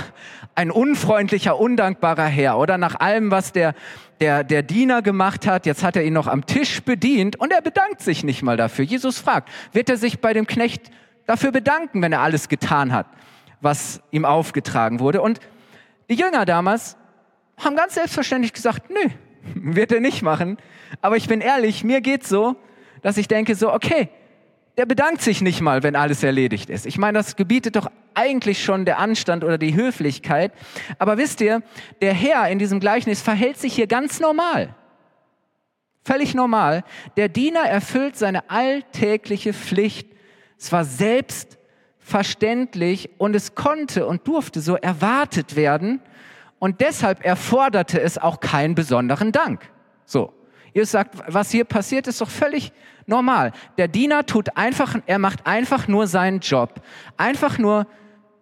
ein 0.53 0.69
unfreundlicher, 0.69 1.59
undankbarer 1.59 2.25
Herr 2.25 2.59
oder 2.59 2.77
nach 2.77 2.99
allem, 2.99 3.31
was 3.31 3.51
der, 3.51 3.73
der, 4.21 4.43
der 4.43 4.61
Diener 4.61 5.01
gemacht 5.01 5.47
hat, 5.47 5.65
jetzt 5.65 5.83
hat 5.83 5.95
er 5.95 6.03
ihn 6.03 6.13
noch 6.13 6.27
am 6.27 6.45
Tisch 6.45 6.83
bedient 6.83 7.35
und 7.39 7.51
er 7.51 7.61
bedankt 7.61 8.01
sich 8.01 8.23
nicht 8.23 8.43
mal 8.43 8.57
dafür. 8.57 8.85
Jesus 8.85 9.17
fragt, 9.17 9.49
wird 9.71 9.89
er 9.89 9.97
sich 9.97 10.19
bei 10.19 10.33
dem 10.33 10.45
Knecht 10.45 10.91
dafür 11.25 11.51
bedanken, 11.51 12.03
wenn 12.03 12.13
er 12.13 12.21
alles 12.21 12.49
getan 12.49 12.93
hat? 12.93 13.07
Was 13.63 14.01
ihm 14.11 14.25
aufgetragen 14.25 14.99
wurde. 14.99 15.21
Und 15.21 15.39
die 16.09 16.15
Jünger 16.15 16.45
damals 16.45 16.97
haben 17.57 17.75
ganz 17.75 17.95
selbstverständlich 17.95 18.53
gesagt, 18.53 18.89
nö, 18.89 19.09
wird 19.73 19.91
er 19.91 19.99
nicht 19.99 20.21
machen. 20.21 20.57
Aber 21.01 21.17
ich 21.17 21.27
bin 21.27 21.41
ehrlich, 21.41 21.83
mir 21.83 22.01
geht's 22.01 22.29
so, 22.29 22.55
dass 23.01 23.17
ich 23.17 23.27
denke 23.27 23.55
so, 23.55 23.73
okay, 23.73 24.09
der 24.77 24.85
bedankt 24.85 25.21
sich 25.21 25.41
nicht 25.41 25.61
mal, 25.61 25.83
wenn 25.83 25.95
alles 25.95 26.23
erledigt 26.23 26.69
ist. 26.69 26.85
Ich 26.85 26.97
meine, 26.97 27.17
das 27.17 27.35
gebietet 27.35 27.75
doch 27.75 27.87
eigentlich 28.15 28.63
schon 28.63 28.85
der 28.85 28.99
Anstand 28.99 29.43
oder 29.43 29.57
die 29.57 29.75
Höflichkeit. 29.75 30.51
Aber 30.97 31.17
wisst 31.17 31.41
ihr, 31.41 31.61
der 32.01 32.13
Herr 32.13 32.47
in 32.49 32.59
diesem 32.59 32.79
Gleichnis 32.79 33.21
verhält 33.21 33.57
sich 33.57 33.73
hier 33.73 33.87
ganz 33.87 34.19
normal. 34.19 34.75
Völlig 36.03 36.33
normal. 36.33 36.83
Der 37.17 37.29
Diener 37.29 37.61
erfüllt 37.61 38.17
seine 38.17 38.49
alltägliche 38.49 39.53
Pflicht. 39.53 40.09
Es 40.57 40.71
war 40.71 40.85
selbstverständlich 42.03 43.09
und 43.17 43.35
es 43.35 43.55
konnte 43.55 44.05
und 44.05 44.27
durfte 44.27 44.61
so 44.61 44.75
erwartet 44.75 45.55
werden. 45.55 46.01
Und 46.59 46.81
deshalb 46.81 47.25
erforderte 47.25 47.99
es 47.99 48.17
auch 48.17 48.39
keinen 48.39 48.75
besonderen 48.75 49.31
Dank. 49.31 49.69
So. 50.05 50.33
Ihr 50.75 50.85
sagt, 50.87 51.15
was 51.27 51.51
hier 51.51 51.65
passiert, 51.65 52.07
ist 52.07 52.19
doch 52.19 52.29
völlig 52.29 52.71
normal. 53.05 53.51
Der 53.77 53.87
Diener 53.87 54.25
tut 54.25 54.57
einfach, 54.57 54.95
er 55.05 55.19
macht 55.19 55.45
einfach 55.45 55.87
nur 55.87 56.07
seinen 56.07 56.39
Job. 56.39 56.81
Einfach 57.15 57.59
nur 57.59 57.85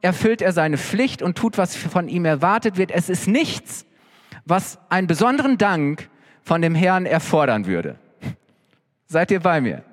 erfüllt 0.01 0.41
er 0.41 0.53
seine 0.53 0.77
Pflicht 0.77 1.21
und 1.21 1.37
tut, 1.37 1.57
was 1.57 1.75
von 1.75 2.07
ihm 2.07 2.23
erwartet 2.23 2.77
wird. 2.77 2.91
Es 2.91 3.09
ist 3.09 3.27
nichts, 3.27 3.85
was 4.45 4.79
einen 4.89 5.07
besonderen 5.07 5.57
Dank 5.57 6.09
von 6.41 6.61
dem 6.61 6.73
Herrn 6.73 7.05
erfordern 7.05 7.65
würde. 7.65 7.97
Seid 9.07 9.29
ihr 9.31 9.41
bei 9.41 9.59
mir? 9.59 9.83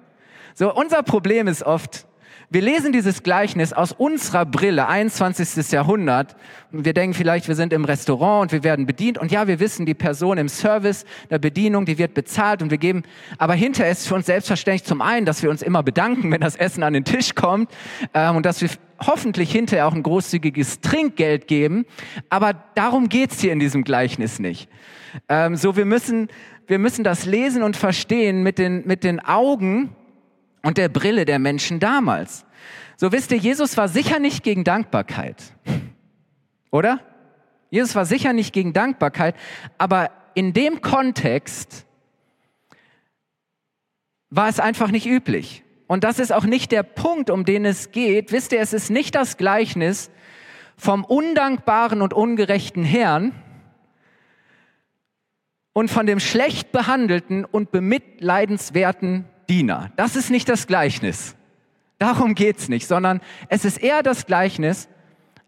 So, 0.55 0.73
unser 0.73 1.03
Problem 1.03 1.49
ist 1.49 1.65
oft, 1.65 2.08
wir 2.51 2.63
lesen 2.63 2.93
dieses 2.93 3.23
Gleichnis 3.23 3.75
aus 3.75 3.93
unserer 3.93 4.47
Brille, 4.47 4.89
21. 4.89 5.71
Jahrhundert. 5.71 6.35
Und 6.73 6.87
wir 6.87 6.95
denken 6.95 7.13
vielleicht, 7.13 7.47
wir 7.47 7.55
sind 7.55 7.75
im 7.75 7.85
Restaurant 7.85 8.43
und 8.43 8.53
wir 8.53 8.65
werden 8.65 8.87
bedient. 8.87 9.19
Und 9.19 9.31
ja, 9.31 9.47
wir 9.47 9.61
wissen, 9.61 9.85
die 9.85 9.93
Person 9.93 10.39
im 10.39 10.49
Service, 10.49 11.05
der 11.29 11.39
Bedienung, 11.39 11.85
die 11.85 11.99
wird 11.99 12.15
bezahlt 12.15 12.63
und 12.63 12.71
wir 12.71 12.79
geben. 12.79 13.03
Aber 13.37 13.53
hinterher 13.53 13.93
ist 13.93 14.09
für 14.09 14.15
uns 14.15 14.25
selbstverständlich 14.25 14.85
zum 14.85 15.03
einen, 15.03 15.27
dass 15.27 15.43
wir 15.43 15.51
uns 15.51 15.61
immer 15.61 15.83
bedanken, 15.83 16.31
wenn 16.33 16.41
das 16.41 16.57
Essen 16.57 16.83
an 16.83 16.95
den 16.95 17.05
Tisch 17.05 17.35
kommt 17.35 17.71
ähm, 18.15 18.37
und 18.37 18.47
dass 18.47 18.63
wir 18.63 18.71
hoffentlich 18.99 19.53
hinterher 19.53 19.87
auch 19.87 19.95
ein 19.95 20.03
großzügiges 20.03 20.81
Trinkgeld 20.81 21.49
geben. 21.49 21.85
Aber 22.31 22.55
darum 22.75 23.11
geht's 23.11 23.41
hier 23.43 23.53
in 23.53 23.59
diesem 23.59 23.85
Gleichnis 23.85 24.39
nicht. 24.39 24.71
Ähm, 25.29 25.55
so, 25.55 25.77
wir 25.77 25.85
müssen, 25.85 26.29
wir 26.67 26.79
müssen 26.79 27.05
das 27.05 27.27
lesen 27.27 27.63
und 27.63 27.77
verstehen 27.77 28.43
mit 28.43 28.57
den, 28.57 28.87
mit 28.87 29.05
den 29.05 29.21
Augen 29.21 29.95
und 30.69 30.77
der 30.77 30.91
Brille 30.91 31.25
der 31.25 31.39
Menschen 31.39 31.81
damals. 31.81 32.45
So 32.99 33.11
wisst 33.11 33.33
ihr, 33.33 33.39
Jesus 33.39 33.79
war 33.79 33.89
sicher 33.89 34.19
nicht 34.19 34.43
gegen 34.43 34.65
Dankbarkeit. 34.65 35.55
Oder? 36.71 37.01
Jesus 37.71 37.95
war 37.95 38.05
sicher 38.05 38.35
nicht 38.35 38.53
gegen 38.53 38.75
Dankbarkeit, 38.75 39.35
aber 39.79 40.11
in 40.35 40.53
dem 40.53 40.83
Kontext 40.83 41.87
war 44.29 44.51
es 44.51 44.61
einfach 44.61 44.91
nicht 44.91 45.07
üblich. 45.07 45.65
Und 45.87 46.05
das 46.05 46.19
ist 46.19 46.35
auch 46.35 46.45
nicht 46.45 46.71
der 46.71 46.83
Punkt, 46.83 47.31
um 47.31 47.47
den 47.47 47.65
es 47.65 47.91
geht. 47.91 48.31
Wisst 48.31 48.53
ihr, 48.53 48.61
es 48.61 48.75
ist 48.75 48.91
nicht 48.91 49.15
das 49.15 49.39
Gleichnis 49.39 50.11
vom 50.77 51.03
undankbaren 51.03 52.03
und 52.03 52.13
ungerechten 52.13 52.85
Herrn 52.85 53.33
und 55.73 55.91
von 55.91 56.05
dem 56.05 56.21
schlecht 56.21 56.73
behandelten 56.73 57.47
und 57.47 57.71
bemitleidenswerten 57.71 59.25
Diener. 59.49 59.91
Das 59.97 60.17
ist 60.17 60.31
nicht 60.31 60.49
das 60.49 60.67
Gleichnis. 60.67 61.35
Darum 61.99 62.35
geht's 62.35 62.69
nicht, 62.69 62.87
sondern 62.87 63.21
es 63.49 63.65
ist 63.65 63.79
eher 63.79 64.03
das 64.03 64.27
Gleichnis 64.27 64.89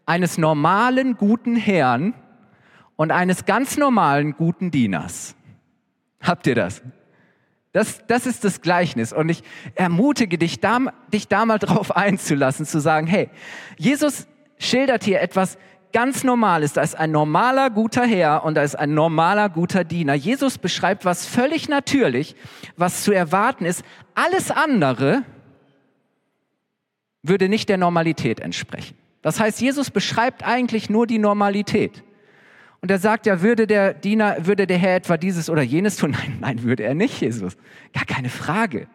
eines 0.06 0.38
normalen 0.38 1.16
guten 1.16 1.54
Herrn 1.56 2.14
und 2.96 3.12
eines 3.12 3.44
ganz 3.44 3.76
normalen 3.76 4.32
guten 4.32 4.70
Dieners. 4.70 5.36
Habt 6.20 6.46
ihr 6.46 6.54
das? 6.54 6.82
Das, 7.72 8.04
das 8.08 8.26
ist 8.26 8.44
das 8.44 8.62
Gleichnis. 8.62 9.12
Und 9.12 9.28
ich 9.28 9.44
ermutige 9.76 10.38
dich, 10.38 10.60
da, 10.60 10.78
dich 11.12 11.28
da 11.28 11.46
mal 11.46 11.58
drauf 11.58 11.96
einzulassen, 11.96 12.66
zu 12.66 12.80
sagen, 12.80 13.06
hey, 13.06 13.30
Jesus 13.78 14.26
schildert 14.58 15.04
hier 15.04 15.20
etwas 15.20 15.56
ganz 15.92 16.24
Normales. 16.24 16.72
Da 16.72 16.82
ist 16.82 16.94
ein 16.94 17.10
normaler 17.10 17.70
guter 17.70 18.06
Herr 18.06 18.44
und 18.44 18.54
da 18.54 18.62
ist 18.62 18.74
ein 18.74 18.94
normaler 18.94 19.48
guter 19.48 19.84
Diener. 19.84 20.14
Jesus 20.14 20.58
beschreibt 20.58 21.04
was 21.04 21.26
völlig 21.26 21.68
natürlich, 21.68 22.36
was 22.76 23.02
zu 23.04 23.12
erwarten 23.12 23.64
ist. 23.64 23.84
Alles 24.14 24.50
andere 24.50 25.22
würde 27.22 27.48
nicht 27.48 27.68
der 27.68 27.78
Normalität 27.78 28.40
entsprechen. 28.40 28.96
Das 29.22 29.38
heißt, 29.38 29.60
Jesus 29.60 29.90
beschreibt 29.90 30.42
eigentlich 30.42 30.88
nur 30.88 31.06
die 31.06 31.18
Normalität. 31.18 32.02
Und 32.80 32.90
er 32.90 32.98
sagt 32.98 33.26
ja, 33.26 33.42
würde 33.42 33.66
der 33.66 33.92
Diener, 33.92 34.46
würde 34.46 34.66
der 34.66 34.78
Herr 34.78 34.96
etwa 34.96 35.18
dieses 35.18 35.50
oder 35.50 35.62
jenes 35.62 35.96
tun? 35.96 36.10
Nein, 36.18 36.38
nein, 36.40 36.62
würde 36.62 36.84
er 36.84 36.94
nicht, 36.94 37.20
Jesus. 37.20 37.56
Gar 37.92 38.06
keine 38.06 38.30
Frage. 38.30 38.88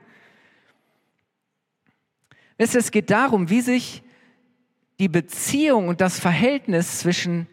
Es 2.58 2.92
geht 2.92 3.12
darum, 3.12 3.50
wie 3.50 3.62
sich 3.62 4.02
die 5.00 5.10
Beziehung 5.10 5.88
und 5.88 6.02
das 6.02 6.20
Verhältnis 6.20 7.00
zwischen 7.00 7.48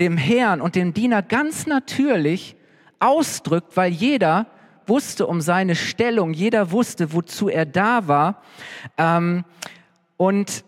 dem 0.00 0.16
Herrn 0.16 0.60
und 0.60 0.74
dem 0.74 0.94
Diener 0.94 1.22
ganz 1.22 1.66
natürlich 1.66 2.56
ausdrückt, 2.98 3.76
weil 3.76 3.92
jeder 3.92 4.46
wusste 4.86 5.26
um 5.26 5.40
seine 5.40 5.74
Stellung, 5.74 6.32
jeder 6.32 6.70
wusste, 6.70 7.12
wozu 7.12 7.48
er 7.48 7.66
da 7.66 8.08
war. 8.08 8.42
Ähm, 8.96 9.44
und 10.16 10.64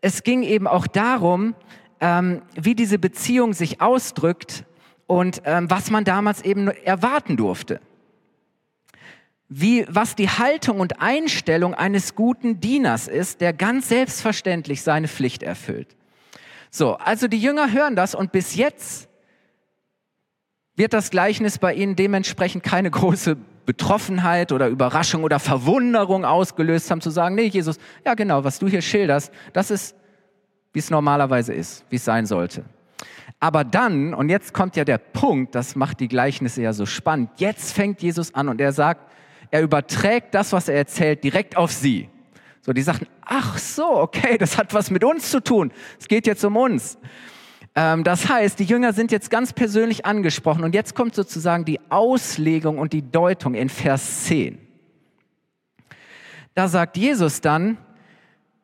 es 0.00 0.22
ging 0.22 0.42
eben 0.42 0.66
auch 0.66 0.86
darum, 0.86 1.54
ähm, 2.00 2.42
wie 2.54 2.74
diese 2.74 2.98
Beziehung 2.98 3.54
sich 3.54 3.80
ausdrückt 3.80 4.64
und 5.06 5.42
ähm, 5.44 5.70
was 5.70 5.90
man 5.90 6.04
damals 6.04 6.42
eben 6.42 6.68
erwarten 6.68 7.36
durfte 7.36 7.80
wie, 9.48 9.86
was 9.88 10.16
die 10.16 10.28
Haltung 10.28 10.80
und 10.80 11.00
Einstellung 11.00 11.74
eines 11.74 12.14
guten 12.14 12.60
Dieners 12.60 13.08
ist, 13.08 13.40
der 13.40 13.52
ganz 13.52 13.88
selbstverständlich 13.88 14.82
seine 14.82 15.08
Pflicht 15.08 15.42
erfüllt. 15.42 15.96
So, 16.70 16.94
also 16.96 17.28
die 17.28 17.38
Jünger 17.38 17.72
hören 17.72 17.96
das 17.96 18.14
und 18.14 18.32
bis 18.32 18.56
jetzt 18.56 19.08
wird 20.74 20.92
das 20.92 21.10
Gleichnis 21.10 21.58
bei 21.58 21.74
ihnen 21.74 21.96
dementsprechend 21.96 22.62
keine 22.62 22.90
große 22.90 23.36
Betroffenheit 23.66 24.52
oder 24.52 24.68
Überraschung 24.68 25.24
oder 25.24 25.38
Verwunderung 25.38 26.24
ausgelöst 26.24 26.90
haben, 26.90 27.00
zu 27.00 27.10
sagen, 27.10 27.34
nee, 27.34 27.46
Jesus, 27.46 27.78
ja 28.04 28.14
genau, 28.14 28.44
was 28.44 28.58
du 28.58 28.68
hier 28.68 28.82
schilderst, 28.82 29.32
das 29.52 29.70
ist, 29.70 29.96
wie 30.72 30.78
es 30.78 30.90
normalerweise 30.90 31.52
ist, 31.52 31.84
wie 31.90 31.96
es 31.96 32.04
sein 32.04 32.26
sollte. 32.26 32.64
Aber 33.40 33.64
dann, 33.64 34.14
und 34.14 34.28
jetzt 34.28 34.54
kommt 34.54 34.76
ja 34.76 34.84
der 34.84 34.98
Punkt, 34.98 35.54
das 35.54 35.76
macht 35.76 36.00
die 36.00 36.08
Gleichnisse 36.08 36.62
ja 36.62 36.72
so 36.72 36.86
spannend, 36.86 37.30
jetzt 37.36 37.72
fängt 37.72 38.02
Jesus 38.02 38.34
an 38.34 38.48
und 38.48 38.60
er 38.60 38.72
sagt, 38.72 39.10
er 39.50 39.62
überträgt 39.62 40.34
das, 40.34 40.52
was 40.52 40.68
er 40.68 40.76
erzählt, 40.76 41.24
direkt 41.24 41.56
auf 41.56 41.72
sie. 41.72 42.08
So, 42.60 42.72
die 42.72 42.82
sagten, 42.82 43.06
ach 43.24 43.58
so, 43.58 43.86
okay, 43.86 44.38
das 44.38 44.58
hat 44.58 44.74
was 44.74 44.90
mit 44.90 45.04
uns 45.04 45.30
zu 45.30 45.40
tun. 45.40 45.72
Es 45.98 46.08
geht 46.08 46.26
jetzt 46.26 46.44
um 46.44 46.56
uns. 46.56 46.98
Ähm, 47.76 48.02
das 48.02 48.28
heißt, 48.28 48.58
die 48.58 48.64
Jünger 48.64 48.92
sind 48.92 49.12
jetzt 49.12 49.30
ganz 49.30 49.52
persönlich 49.52 50.04
angesprochen 50.04 50.64
und 50.64 50.74
jetzt 50.74 50.94
kommt 50.94 51.14
sozusagen 51.14 51.64
die 51.64 51.78
Auslegung 51.90 52.78
und 52.78 52.92
die 52.92 53.08
Deutung 53.08 53.54
in 53.54 53.68
Vers 53.68 54.24
10. 54.24 54.58
Da 56.54 56.68
sagt 56.68 56.96
Jesus 56.96 57.40
dann, 57.40 57.76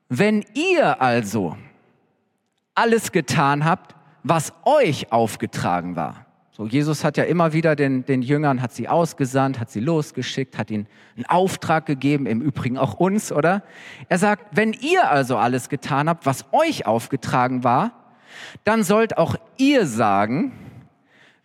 wenn 0.09 0.45
ihr 0.55 1.01
also 1.01 1.57
alles 2.75 3.13
getan 3.13 3.65
habt, 3.65 3.95
was 4.23 4.53
euch 4.65 5.13
aufgetragen 5.13 5.95
war, 5.95 6.22
so, 6.63 6.69
Jesus 6.69 7.03
hat 7.03 7.17
ja 7.17 7.25
immer 7.25 7.53
wieder 7.53 7.75
den, 7.75 8.05
den 8.05 8.23
Jüngern, 8.23 8.63
hat 8.63 8.73
sie 8.73 8.89
ausgesandt, 8.89 9.59
hat 9.59 9.71
sie 9.71 9.81
losgeschickt, 9.81 10.59
hat 10.59 10.71
ihnen 10.71 10.87
einen 11.17 11.27
Auftrag 11.27 11.87
gegeben, 11.87 12.27
im 12.27 12.41
Übrigen 12.41 12.79
auch 12.79 12.95
uns, 12.95 13.33
oder? 13.33 13.63
Er 14.09 14.19
sagt, 14.19 14.57
wenn 14.57 14.73
ihr 14.73 15.11
also 15.11 15.37
alles 15.37 15.69
getan 15.69 16.09
habt, 16.09 16.25
was 16.25 16.45
euch 16.53 16.87
aufgetragen 16.87 17.65
war, 17.65 18.15
dann 18.65 18.85
sollt 18.85 19.19
auch 19.19 19.37
ihr 19.57 19.87
sagen, 19.87 20.53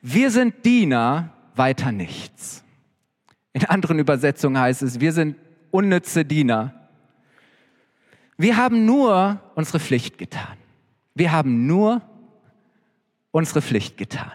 wir 0.01 0.29
sind 0.29 0.65
Diener, 0.65 1.29
weiter 1.55 1.91
nichts. 1.91 2.63
In 3.53 3.65
anderen 3.65 3.97
Übersetzungen 3.97 4.59
heißt 4.59 4.83
es, 4.83 4.99
wir 4.99 5.13
sind 5.13 5.35
unnütze 5.71 6.25
Diener. 6.25 6.73
Wir 8.37 8.57
haben 8.57 8.85
nur 8.85 9.41
unsere 9.55 9.79
Pflicht 9.79 10.19
getan. 10.19 10.57
Wir 11.15 11.31
haben 11.31 11.65
nur 11.65 12.03
unsere 13.31 13.63
Pflicht 13.63 13.97
getan. 13.97 14.31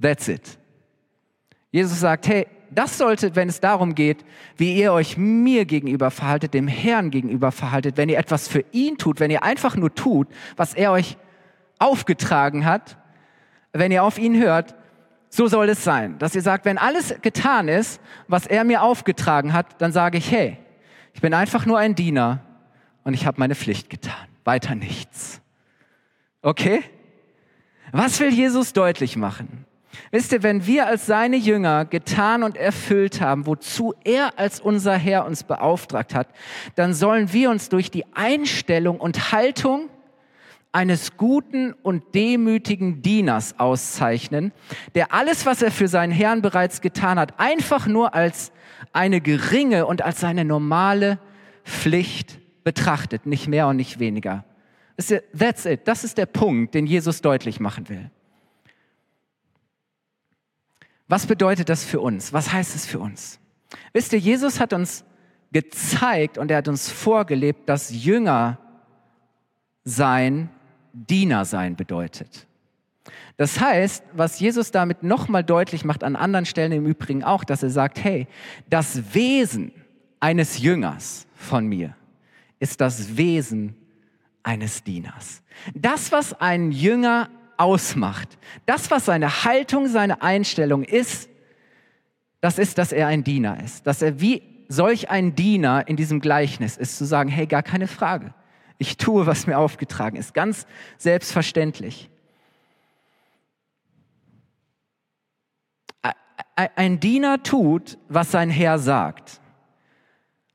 That's 0.00 0.28
it. 0.28 0.58
Jesus 1.70 2.00
sagt, 2.00 2.28
hey, 2.28 2.46
das 2.70 2.98
sollte, 2.98 3.34
wenn 3.34 3.48
es 3.48 3.60
darum 3.60 3.94
geht, 3.94 4.24
wie 4.56 4.76
ihr 4.76 4.92
euch 4.92 5.16
mir 5.16 5.64
gegenüber 5.64 6.10
verhaltet, 6.10 6.54
dem 6.54 6.68
Herrn 6.68 7.10
gegenüber 7.10 7.52
verhaltet, 7.52 7.96
wenn 7.96 8.08
ihr 8.08 8.18
etwas 8.18 8.48
für 8.48 8.64
ihn 8.72 8.98
tut, 8.98 9.20
wenn 9.20 9.30
ihr 9.30 9.42
einfach 9.42 9.76
nur 9.76 9.94
tut, 9.94 10.28
was 10.56 10.74
er 10.74 10.92
euch 10.92 11.16
aufgetragen 11.78 12.64
hat, 12.64 12.98
wenn 13.72 13.92
ihr 13.92 14.02
auf 14.02 14.18
ihn 14.18 14.38
hört, 14.38 14.74
so 15.30 15.46
soll 15.46 15.68
es 15.68 15.84
sein, 15.84 16.18
dass 16.18 16.34
ihr 16.34 16.42
sagt, 16.42 16.64
wenn 16.64 16.78
alles 16.78 17.14
getan 17.20 17.68
ist, 17.68 18.00
was 18.28 18.46
er 18.46 18.64
mir 18.64 18.82
aufgetragen 18.82 19.52
hat, 19.52 19.80
dann 19.80 19.92
sage 19.92 20.18
ich, 20.18 20.30
hey, 20.30 20.58
ich 21.12 21.20
bin 21.20 21.34
einfach 21.34 21.66
nur 21.66 21.78
ein 21.78 21.94
Diener 21.94 22.40
und 23.04 23.14
ich 23.14 23.26
habe 23.26 23.38
meine 23.38 23.54
Pflicht 23.54 23.90
getan. 23.90 24.14
weiter 24.44 24.74
nichts. 24.74 25.42
Okay? 26.40 26.82
Was 27.92 28.18
will 28.20 28.32
Jesus 28.32 28.72
deutlich 28.72 29.16
machen? 29.16 29.66
Wisst 30.10 30.32
ihr, 30.32 30.42
wenn 30.42 30.66
wir 30.66 30.86
als 30.86 31.06
seine 31.06 31.36
Jünger 31.36 31.84
getan 31.84 32.42
und 32.42 32.56
erfüllt 32.56 33.20
haben, 33.20 33.46
wozu 33.46 33.94
er 34.04 34.38
als 34.38 34.60
unser 34.60 34.94
Herr 34.94 35.26
uns 35.26 35.44
beauftragt 35.44 36.14
hat, 36.14 36.28
dann 36.74 36.94
sollen 36.94 37.32
wir 37.32 37.50
uns 37.50 37.68
durch 37.68 37.90
die 37.90 38.04
Einstellung 38.14 38.98
und 38.98 39.32
Haltung 39.32 39.88
eines 40.72 41.16
guten 41.16 41.72
und 41.72 42.14
demütigen 42.14 43.02
Dieners 43.02 43.58
auszeichnen, 43.58 44.52
der 44.94 45.12
alles, 45.12 45.46
was 45.46 45.62
er 45.62 45.70
für 45.70 45.88
seinen 45.88 46.12
Herrn 46.12 46.42
bereits 46.42 46.80
getan 46.80 47.18
hat, 47.18 47.38
einfach 47.38 47.86
nur 47.86 48.14
als 48.14 48.52
eine 48.92 49.20
geringe 49.20 49.86
und 49.86 50.02
als 50.02 50.20
seine 50.20 50.44
normale 50.44 51.18
Pflicht 51.64 52.38
betrachtet, 52.64 53.26
nicht 53.26 53.48
mehr 53.48 53.66
und 53.68 53.76
nicht 53.76 53.98
weniger. 53.98 54.44
That's 55.38 55.64
it. 55.64 55.86
Das 55.86 56.04
ist 56.04 56.18
der 56.18 56.26
Punkt, 56.26 56.74
den 56.74 56.86
Jesus 56.86 57.20
deutlich 57.20 57.60
machen 57.60 57.88
will. 57.88 58.10
Was 61.08 61.26
bedeutet 61.26 61.68
das 61.68 61.84
für 61.84 62.00
uns? 62.00 62.32
Was 62.32 62.52
heißt 62.52 62.76
es 62.76 62.86
für 62.86 62.98
uns? 62.98 63.40
Wisst 63.92 64.12
ihr, 64.12 64.18
Jesus 64.18 64.60
hat 64.60 64.72
uns 64.72 65.04
gezeigt 65.52 66.38
und 66.38 66.50
er 66.50 66.58
hat 66.58 66.68
uns 66.68 66.90
vorgelebt, 66.90 67.68
dass 67.68 67.90
Jünger 67.90 68.58
sein 69.84 70.50
Diener 70.92 71.44
sein 71.44 71.76
bedeutet. 71.76 72.46
Das 73.36 73.60
heißt, 73.60 74.04
was 74.12 74.40
Jesus 74.40 74.70
damit 74.70 75.02
nochmal 75.02 75.44
deutlich 75.44 75.84
macht, 75.84 76.02
an 76.02 76.16
anderen 76.16 76.44
Stellen 76.44 76.72
im 76.72 76.86
Übrigen 76.86 77.24
auch, 77.24 77.44
dass 77.44 77.62
er 77.62 77.70
sagt, 77.70 78.02
hey, 78.02 78.26
das 78.68 79.14
Wesen 79.14 79.72
eines 80.20 80.58
Jüngers 80.58 81.26
von 81.34 81.66
mir 81.66 81.94
ist 82.58 82.80
das 82.80 83.16
Wesen 83.16 83.76
eines 84.42 84.82
Dieners. 84.82 85.42
Das, 85.74 86.10
was 86.10 86.38
einen 86.40 86.72
Jünger 86.72 87.30
ausmacht, 87.58 88.38
das, 88.66 88.90
was 88.90 89.04
seine 89.04 89.44
Haltung, 89.44 89.88
seine 89.88 90.22
Einstellung 90.22 90.84
ist, 90.84 91.28
das 92.40 92.58
ist, 92.58 92.78
dass 92.78 92.92
er 92.92 93.08
ein 93.08 93.24
Diener 93.24 93.62
ist. 93.62 93.86
Dass 93.86 94.00
er 94.00 94.20
wie 94.20 94.42
solch 94.68 95.10
ein 95.10 95.34
Diener 95.34 95.88
in 95.88 95.96
diesem 95.96 96.20
Gleichnis 96.20 96.76
ist, 96.76 96.96
zu 96.96 97.04
sagen, 97.04 97.28
hey, 97.28 97.46
gar 97.46 97.62
keine 97.62 97.88
Frage. 97.88 98.32
Ich 98.78 98.96
tue, 98.96 99.26
was 99.26 99.46
mir 99.46 99.58
aufgetragen 99.58 100.16
ist. 100.16 100.34
Ganz 100.34 100.66
selbstverständlich. 100.98 102.08
Ein 106.54 107.00
Diener 107.00 107.42
tut, 107.42 107.98
was 108.08 108.30
sein 108.30 108.50
Herr 108.50 108.78
sagt. 108.78 109.40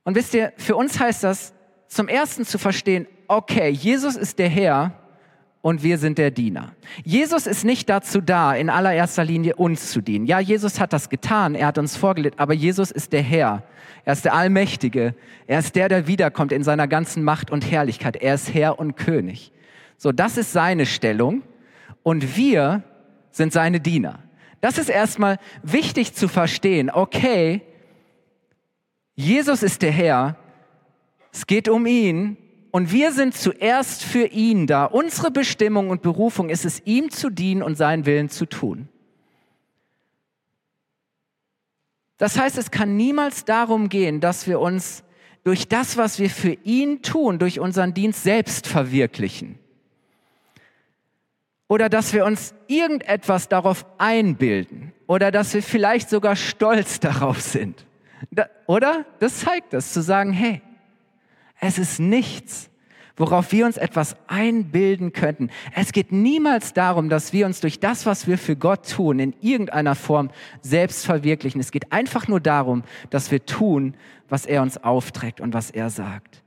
Und 0.04 0.14
wisst 0.14 0.34
ihr, 0.34 0.52
für 0.56 0.76
uns 0.76 0.98
heißt 0.98 1.24
das 1.24 1.52
zum 1.88 2.08
ersten 2.08 2.44
zu 2.44 2.58
verstehen, 2.58 3.06
okay, 3.28 3.70
Jesus 3.70 4.16
ist 4.16 4.38
der 4.38 4.48
Herr 4.48 5.03
und 5.64 5.82
wir 5.82 5.96
sind 5.96 6.18
der 6.18 6.30
Diener. 6.30 6.74
Jesus 7.04 7.46
ist 7.46 7.64
nicht 7.64 7.88
dazu 7.88 8.20
da, 8.20 8.54
in 8.54 8.68
allererster 8.68 9.24
Linie 9.24 9.56
uns 9.56 9.92
zu 9.92 10.02
dienen. 10.02 10.26
Ja, 10.26 10.38
Jesus 10.38 10.78
hat 10.78 10.92
das 10.92 11.08
getan, 11.08 11.54
er 11.54 11.68
hat 11.68 11.78
uns 11.78 11.96
vorgelebt, 11.96 12.38
aber 12.38 12.52
Jesus 12.52 12.90
ist 12.90 13.14
der 13.14 13.22
Herr. 13.22 13.62
Er 14.04 14.12
ist 14.12 14.26
der 14.26 14.34
Allmächtige. 14.34 15.14
Er 15.46 15.60
ist 15.60 15.74
der, 15.74 15.88
der 15.88 16.06
wiederkommt 16.06 16.52
in 16.52 16.62
seiner 16.62 16.86
ganzen 16.86 17.24
Macht 17.24 17.50
und 17.50 17.70
Herrlichkeit. 17.70 18.16
Er 18.16 18.34
ist 18.34 18.52
Herr 18.52 18.78
und 18.78 18.96
König. 18.96 19.52
So, 19.96 20.12
das 20.12 20.36
ist 20.36 20.52
seine 20.52 20.84
Stellung 20.84 21.40
und 22.02 22.36
wir 22.36 22.82
sind 23.30 23.54
seine 23.54 23.80
Diener. 23.80 24.18
Das 24.60 24.76
ist 24.76 24.90
erstmal 24.90 25.38
wichtig 25.62 26.12
zu 26.12 26.28
verstehen. 26.28 26.90
Okay, 26.90 27.62
Jesus 29.14 29.62
ist 29.62 29.80
der 29.80 29.92
Herr. 29.92 30.36
Es 31.32 31.46
geht 31.46 31.70
um 31.70 31.86
ihn 31.86 32.36
und 32.74 32.90
wir 32.90 33.12
sind 33.12 33.36
zuerst 33.36 34.02
für 34.02 34.26
ihn 34.26 34.66
da. 34.66 34.86
Unsere 34.86 35.30
Bestimmung 35.30 35.90
und 35.90 36.02
Berufung 36.02 36.48
ist 36.48 36.64
es, 36.64 36.82
ihm 36.84 37.08
zu 37.08 37.30
dienen 37.30 37.62
und 37.62 37.76
seinen 37.76 38.04
Willen 38.04 38.30
zu 38.30 38.46
tun. 38.46 38.88
Das 42.18 42.36
heißt, 42.36 42.58
es 42.58 42.72
kann 42.72 42.96
niemals 42.96 43.44
darum 43.44 43.88
gehen, 43.88 44.20
dass 44.20 44.48
wir 44.48 44.58
uns 44.58 45.04
durch 45.44 45.68
das, 45.68 45.96
was 45.96 46.18
wir 46.18 46.28
für 46.28 46.54
ihn 46.64 47.00
tun, 47.00 47.38
durch 47.38 47.60
unseren 47.60 47.94
Dienst 47.94 48.24
selbst 48.24 48.66
verwirklichen. 48.66 49.56
Oder 51.68 51.88
dass 51.88 52.12
wir 52.12 52.24
uns 52.24 52.54
irgendetwas 52.66 53.48
darauf 53.48 53.86
einbilden. 53.98 54.92
Oder 55.06 55.30
dass 55.30 55.54
wir 55.54 55.62
vielleicht 55.62 56.10
sogar 56.10 56.34
stolz 56.34 56.98
darauf 57.08 57.40
sind. 57.40 57.86
Da, 58.32 58.48
oder? 58.66 59.06
Das 59.20 59.38
zeigt 59.38 59.74
es, 59.74 59.92
zu 59.92 60.02
sagen, 60.02 60.32
hey, 60.32 60.60
es 61.66 61.78
ist 61.78 61.98
nichts, 61.98 62.68
worauf 63.16 63.52
wir 63.52 63.66
uns 63.66 63.76
etwas 63.76 64.16
einbilden 64.26 65.12
könnten. 65.12 65.50
Es 65.74 65.92
geht 65.92 66.10
niemals 66.10 66.72
darum, 66.72 67.08
dass 67.08 67.32
wir 67.32 67.46
uns 67.46 67.60
durch 67.60 67.78
das, 67.80 68.06
was 68.06 68.26
wir 68.26 68.38
für 68.38 68.56
Gott 68.56 68.90
tun, 68.90 69.18
in 69.20 69.34
irgendeiner 69.40 69.94
Form 69.94 70.30
selbst 70.62 71.06
verwirklichen. 71.06 71.60
Es 71.60 71.70
geht 71.70 71.92
einfach 71.92 72.26
nur 72.26 72.40
darum, 72.40 72.82
dass 73.10 73.30
wir 73.30 73.44
tun, 73.46 73.94
was 74.28 74.46
er 74.46 74.62
uns 74.62 74.82
aufträgt 74.82 75.40
und 75.40 75.54
was 75.54 75.70
er 75.70 75.90
sagt. 75.90 76.42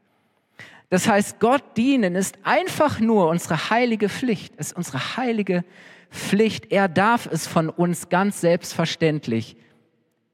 Das 0.90 1.08
heißt, 1.08 1.40
Gott 1.40 1.64
dienen 1.76 2.16
ist 2.16 2.38
einfach 2.44 3.00
nur 3.00 3.30
unsere 3.30 3.70
heilige 3.70 4.10
Pflicht. 4.10 4.56
Ist 4.56 4.76
unsere 4.76 5.18
heilige 5.18 5.64
Pflicht. 6.12 6.72
Er 6.72 6.88
darf 6.88 7.28
es 7.30 7.46
von 7.48 7.70
uns 7.70 8.10
ganz 8.10 8.42
selbstverständlich 8.42 9.58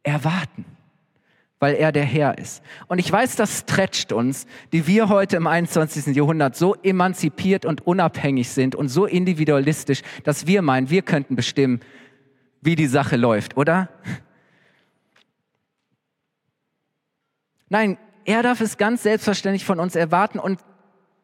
erwarten 0.04 0.66
weil 1.64 1.76
er 1.76 1.94
der 1.94 2.04
Herr 2.04 2.38
ist. 2.38 2.62
Und 2.88 3.00
ich 3.00 3.10
weiß, 3.10 3.38
das 3.38 3.60
stretcht 3.60 4.12
uns, 4.12 4.48
die 4.74 4.86
wir 4.86 5.08
heute 5.08 5.38
im 5.38 5.48
21. 5.48 6.14
Jahrhundert 6.14 6.58
so 6.58 6.76
emanzipiert 6.84 7.64
und 7.64 7.88
unabhängig 7.88 8.50
sind 8.50 8.76
und 8.76 8.90
so 8.90 9.06
individualistisch, 9.06 10.02
dass 10.26 10.46
wir 10.46 10.62
meinen, 10.62 10.90
wir 10.90 11.04
könnten 11.04 11.38
bestimmen, 11.38 11.80
wie 12.60 12.76
die 12.76 12.88
Sache 12.88 13.16
läuft, 13.16 13.56
oder? 13.56 13.88
Nein, 17.70 17.98
er 18.26 18.44
darf 18.44 18.60
es 18.60 18.76
ganz 18.76 19.04
selbstverständlich 19.04 19.64
von 19.64 19.80
uns 19.80 19.96
erwarten 19.96 20.40
und 20.40 20.60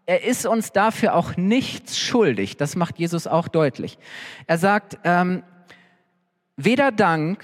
er 0.06 0.24
ist 0.24 0.46
uns 0.46 0.72
dafür 0.72 1.16
auch 1.16 1.36
nichts 1.36 2.00
schuldig. 2.00 2.56
Das 2.56 2.78
macht 2.78 2.98
Jesus 2.98 3.28
auch 3.28 3.50
deutlich. 3.50 4.00
Er 4.48 4.58
sagt, 4.58 5.00
ähm, 5.04 5.44
weder 6.56 6.94
Dank 6.94 7.44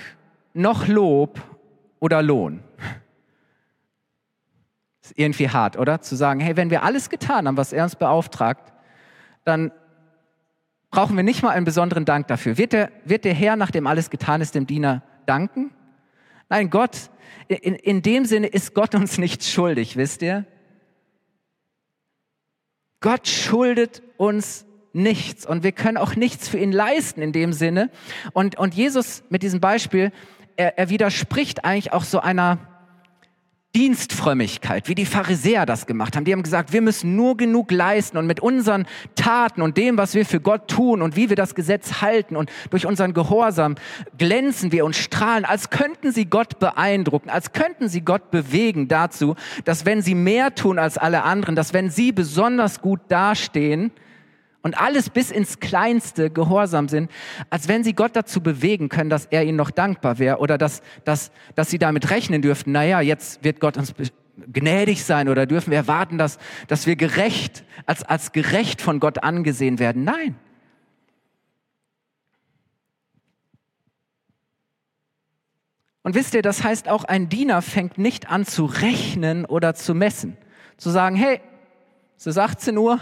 noch 0.53 0.87
Lob 0.87 1.41
oder 1.99 2.21
Lohn. 2.21 2.63
Ist 5.05 5.19
irgendwie 5.19 5.49
hart, 5.49 5.77
oder? 5.77 6.01
Zu 6.01 6.15
sagen, 6.15 6.39
hey, 6.39 6.57
wenn 6.57 6.71
wir 6.71 6.81
alles 6.81 7.11
getan 7.11 7.47
haben, 7.47 7.57
was 7.57 7.73
er 7.73 7.83
uns 7.83 7.95
beauftragt, 7.95 8.73
dann 9.43 9.71
brauchen 10.89 11.15
wir 11.15 11.21
nicht 11.21 11.43
mal 11.43 11.51
einen 11.51 11.63
besonderen 11.63 12.05
Dank 12.05 12.27
dafür. 12.27 12.57
Wird 12.57 12.73
der, 12.73 12.91
wird 13.03 13.23
der 13.23 13.35
Herr, 13.35 13.55
nachdem 13.55 13.85
alles 13.85 14.09
getan 14.09 14.41
ist, 14.41 14.55
dem 14.55 14.65
Diener 14.65 15.03
danken? 15.27 15.69
Nein, 16.49 16.71
Gott, 16.71 17.11
in, 17.47 17.75
in 17.75 18.01
dem 18.01 18.25
Sinne 18.25 18.47
ist 18.47 18.73
Gott 18.73 18.95
uns 18.95 19.19
nichts 19.19 19.47
schuldig, 19.51 19.95
wisst 19.95 20.23
ihr? 20.23 20.43
Gott 22.99 23.27
schuldet 23.27 24.01
uns 24.17 24.65
nichts 24.91 25.45
und 25.45 25.61
wir 25.61 25.71
können 25.71 25.97
auch 25.97 26.15
nichts 26.15 26.49
für 26.49 26.57
ihn 26.57 26.71
leisten 26.71 27.21
in 27.21 27.31
dem 27.31 27.53
Sinne. 27.53 27.91
Und, 28.33 28.57
und 28.57 28.73
Jesus 28.73 29.23
mit 29.29 29.43
diesem 29.43 29.59
Beispiel 29.59 30.11
er, 30.55 30.79
er 30.79 30.89
widerspricht 30.89 31.63
eigentlich 31.63 31.93
auch 31.93 32.05
so 32.05 32.21
einer 32.21 32.57
Dienstfrömmigkeit, 33.75 34.87
wie 34.87 34.95
die 34.95 35.05
Pharisäer 35.05 35.65
das 35.65 35.85
gemacht 35.85 36.15
haben. 36.15 36.23
Die 36.23 36.31
haben 36.31 36.43
gesagt, 36.43 36.71
wir 36.71 36.81
müssen 36.81 37.17
nur 37.17 37.35
genug 37.35 37.71
leisten 37.71 38.17
und 38.17 38.25
mit 38.25 38.39
unseren 38.39 38.87
Taten 39.15 39.61
und 39.61 39.75
dem, 39.75 39.97
was 39.97 40.15
wir 40.15 40.25
für 40.25 40.39
Gott 40.39 40.69
tun 40.69 41.01
und 41.01 41.17
wie 41.17 41.27
wir 41.27 41.35
das 41.35 41.55
Gesetz 41.55 42.01
halten 42.01 42.37
und 42.37 42.49
durch 42.69 42.85
unseren 42.85 43.13
Gehorsam 43.13 43.75
glänzen 44.17 44.71
wir 44.71 44.85
und 44.85 44.95
strahlen, 44.95 45.43
als 45.43 45.69
könnten 45.69 46.13
sie 46.13 46.25
Gott 46.25 46.57
beeindrucken, 46.59 47.29
als 47.29 47.51
könnten 47.51 47.89
sie 47.89 47.99
Gott 47.99 48.31
bewegen 48.31 48.87
dazu, 48.87 49.35
dass 49.65 49.85
wenn 49.85 50.01
sie 50.01 50.15
mehr 50.15 50.55
tun 50.55 50.79
als 50.79 50.97
alle 50.97 51.23
anderen, 51.23 51.57
dass 51.57 51.73
wenn 51.73 51.89
sie 51.89 52.13
besonders 52.13 52.79
gut 52.81 53.01
dastehen, 53.09 53.91
und 54.65 54.81
alles 54.81 55.11
bis 55.11 55.29
ins 55.29 55.59
Kleinste 55.59 56.31
gehorsam 56.31 56.89
sind, 56.89 57.11
als 57.51 57.67
wenn 57.67 57.83
sie 57.83 57.93
Gott 57.93 58.15
dazu 58.15 58.41
bewegen 58.41 58.89
können, 58.89 59.11
dass 59.11 59.27
er 59.27 59.43
ihnen 59.43 59.57
noch 59.57 59.69
dankbar 59.69 60.17
wäre 60.17 60.39
oder 60.39 60.57
dass, 60.57 60.81
dass, 61.03 61.31
dass 61.53 61.69
sie 61.69 61.77
damit 61.77 62.09
rechnen 62.09 62.41
dürften, 62.41 62.71
naja, 62.71 62.99
jetzt 62.99 63.43
wird 63.43 63.59
Gott 63.59 63.77
uns 63.77 63.93
gnädig 64.51 65.03
sein 65.03 65.29
oder 65.29 65.45
dürfen 65.45 65.69
wir 65.69 65.77
erwarten, 65.77 66.17
dass, 66.17 66.39
dass 66.67 66.87
wir 66.87 66.95
gerecht, 66.95 67.63
als, 67.85 68.01
als 68.01 68.31
gerecht 68.31 68.81
von 68.81 68.99
Gott 68.99 69.23
angesehen 69.23 69.77
werden. 69.77 70.03
Nein. 70.03 70.33
Und 76.01 76.15
wisst 76.15 76.33
ihr, 76.33 76.41
das 76.41 76.63
heißt 76.63 76.89
auch, 76.89 77.03
ein 77.03 77.29
Diener 77.29 77.61
fängt 77.61 77.99
nicht 77.99 78.31
an 78.31 78.47
zu 78.47 78.65
rechnen 78.65 79.45
oder 79.45 79.75
zu 79.75 79.93
messen. 79.93 80.37
Zu 80.77 80.89
sagen, 80.89 81.15
hey, 81.15 81.39
es 82.17 82.25
ist 82.25 82.39
18 82.39 82.75
Uhr, 82.79 82.99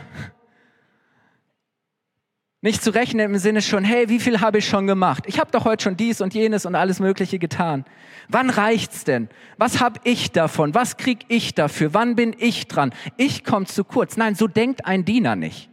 Nicht 2.64 2.82
zu 2.82 2.92
rechnen 2.92 3.34
im 3.34 3.38
Sinne 3.40 3.62
schon, 3.62 3.84
hey, 3.84 4.08
wie 4.08 4.22
viel 4.22 4.40
habe 4.40 4.60
ich 4.60 4.68
schon 4.70 4.88
gemacht? 4.88 5.26
Ich 5.28 5.38
habe 5.38 5.52
doch 5.52 5.66
heute 5.66 5.84
schon 5.84 5.98
dies 5.98 6.22
und 6.22 6.34
jenes 6.34 6.66
und 6.66 6.76
alles 6.76 7.02
Mögliche 7.02 7.38
getan. 7.38 7.84
Wann 8.30 8.50
reicht's 8.50 9.04
denn? 9.04 9.28
Was 9.58 9.82
habe 9.82 10.00
ich 10.06 10.32
davon? 10.32 10.74
Was 10.74 10.96
krieg 10.96 11.26
ich 11.28 11.54
dafür? 11.56 11.94
Wann 11.94 12.16
bin 12.16 12.34
ich 12.40 12.70
dran? 12.70 12.94
Ich 13.18 13.44
komme 13.44 13.66
zu 13.66 13.84
kurz. 13.84 14.16
Nein, 14.16 14.36
so 14.36 14.48
denkt 14.48 14.86
ein 14.86 15.04
Diener 15.04 15.36
nicht. 15.36 15.70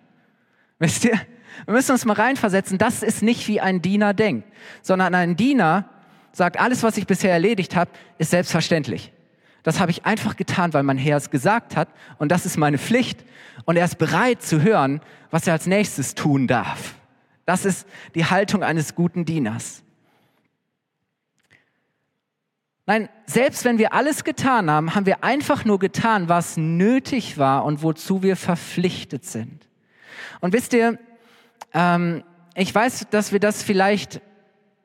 Wisst 0.81 1.05
ihr? 1.05 1.12
Wir 1.64 1.74
müssen 1.74 1.92
uns 1.92 2.05
mal 2.07 2.14
reinversetzen. 2.14 2.76
Das 2.76 3.05
ist 3.05 3.22
nicht 3.22 3.46
wie 3.46 3.61
ein 3.61 3.81
Diener 3.81 4.12
denkt, 4.12 4.48
sondern 4.83 5.14
ein 5.14 5.37
Diener 5.37 5.88
sagt, 6.33 6.59
alles, 6.59 6.83
was 6.83 6.96
ich 6.96 7.07
bisher 7.07 7.31
erledigt 7.33 7.76
habe, 7.76 7.92
ist 8.18 8.33
selbstverständlich. 8.33 9.12
Das 9.62 9.81
habe 9.81 9.90
ich 9.90 10.07
einfach 10.07 10.37
getan, 10.37 10.73
weil 10.73 10.83
mein 10.83 10.99
Herr 10.99 11.16
es 11.16 11.31
gesagt 11.31 11.77
hat 11.77 11.88
und 12.18 12.31
das 12.33 12.46
ist 12.46 12.57
meine 12.57 12.79
Pflicht. 12.79 13.25
Und 13.64 13.77
er 13.77 13.85
ist 13.85 13.99
bereit 13.99 14.42
zu 14.42 14.62
hören, 14.62 15.01
was 15.31 15.46
er 15.46 15.53
als 15.53 15.66
nächstes 15.66 16.14
tun 16.14 16.46
darf. 16.46 16.94
Das 17.44 17.64
ist 17.64 17.87
die 18.14 18.25
Haltung 18.25 18.62
eines 18.62 18.94
guten 18.94 19.25
Dieners. 19.25 19.83
Nein, 22.87 23.09
selbst 23.27 23.64
wenn 23.64 23.79
wir 23.79 23.92
alles 23.92 24.25
getan 24.25 24.70
haben, 24.70 24.94
haben 24.94 25.07
wir 25.07 25.23
einfach 25.23 25.64
nur 25.64 25.79
getan, 25.79 26.29
was 26.29 26.57
nötig 26.57 27.38
war 27.38 27.64
und 27.64 27.83
wozu 27.83 28.23
wir 28.23 28.37
verpflichtet 28.37 29.25
sind. 29.25 29.68
Und 30.40 30.53
wisst 30.53 30.73
ihr, 30.73 30.99
ähm, 31.73 32.25
ich 32.57 32.75
weiß, 32.75 33.07
dass 33.11 33.31
wir 33.31 33.38
das 33.38 33.62
vielleicht 33.62 34.20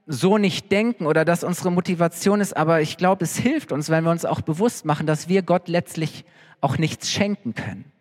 so 0.08 0.38
nicht 0.38 0.72
denken 0.72 1.06
oder 1.06 1.26
dass 1.26 1.44
unsere 1.44 1.72
Motivation 1.72 2.42
ist, 2.42 2.56
aber 2.56 2.82
ich 2.82 2.98
glaube, 2.98 3.24
es 3.24 3.38
hilft 3.38 3.72
uns, 3.72 3.90
wenn 3.90 4.04
wir 4.04 4.12
uns 4.12 4.26
auch 4.26 4.42
bewusst 4.42 4.86
machen, 4.86 5.08
dass 5.08 5.28
wir 5.28 5.42
Gott 5.42 5.68
letztlich 5.68 6.26
auch 6.62 6.78
nichts 6.78 7.10
schenken 7.12 7.56
können. 7.56 7.92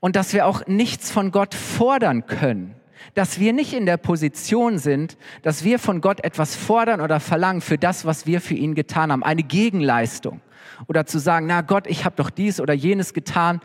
Und 0.00 0.14
dass 0.14 0.32
wir 0.32 0.46
auch 0.46 0.66
nichts 0.66 1.10
von 1.10 1.32
Gott 1.32 1.54
fordern 1.54 2.26
können. 2.26 2.74
Dass 3.14 3.40
wir 3.40 3.52
nicht 3.52 3.72
in 3.72 3.86
der 3.86 3.96
Position 3.96 4.78
sind, 4.78 5.16
dass 5.42 5.64
wir 5.64 5.78
von 5.78 6.00
Gott 6.00 6.22
etwas 6.22 6.54
fordern 6.54 7.00
oder 7.00 7.18
verlangen 7.18 7.62
für 7.62 7.78
das, 7.78 8.04
was 8.04 8.26
wir 8.26 8.40
für 8.40 8.54
ihn 8.54 8.74
getan 8.74 9.10
haben. 9.10 9.24
Eine 9.24 9.42
Gegenleistung. 9.42 10.40
Oder 10.86 11.06
zu 11.06 11.18
sagen, 11.18 11.46
na 11.46 11.62
Gott, 11.62 11.86
ich 11.86 12.04
habe 12.04 12.16
doch 12.16 12.30
dies 12.30 12.60
oder 12.60 12.74
jenes 12.74 13.14
getan. 13.14 13.60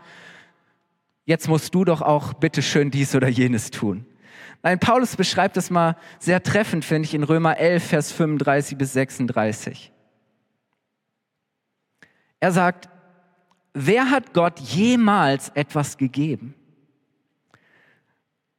Jetzt 1.24 1.48
musst 1.48 1.74
du 1.74 1.84
doch 1.84 2.02
auch 2.02 2.32
bitte 2.32 2.62
schön 2.62 2.90
dies 2.90 3.14
oder 3.14 3.28
jenes 3.28 3.70
tun. 3.70 4.06
Nein, 4.62 4.78
Paulus 4.78 5.16
beschreibt 5.16 5.56
das 5.56 5.70
mal 5.70 5.96
sehr 6.20 6.42
treffend, 6.42 6.84
finde 6.84 7.06
ich, 7.06 7.14
in 7.14 7.24
Römer 7.24 7.56
11, 7.56 7.84
Vers 7.84 8.12
35 8.12 8.78
bis 8.78 8.92
36. 8.92 9.92
Er 12.38 12.52
sagt, 12.52 12.88
wer 13.74 14.10
hat 14.10 14.32
Gott 14.32 14.60
jemals 14.60 15.48
etwas 15.50 15.96
gegeben, 15.96 16.54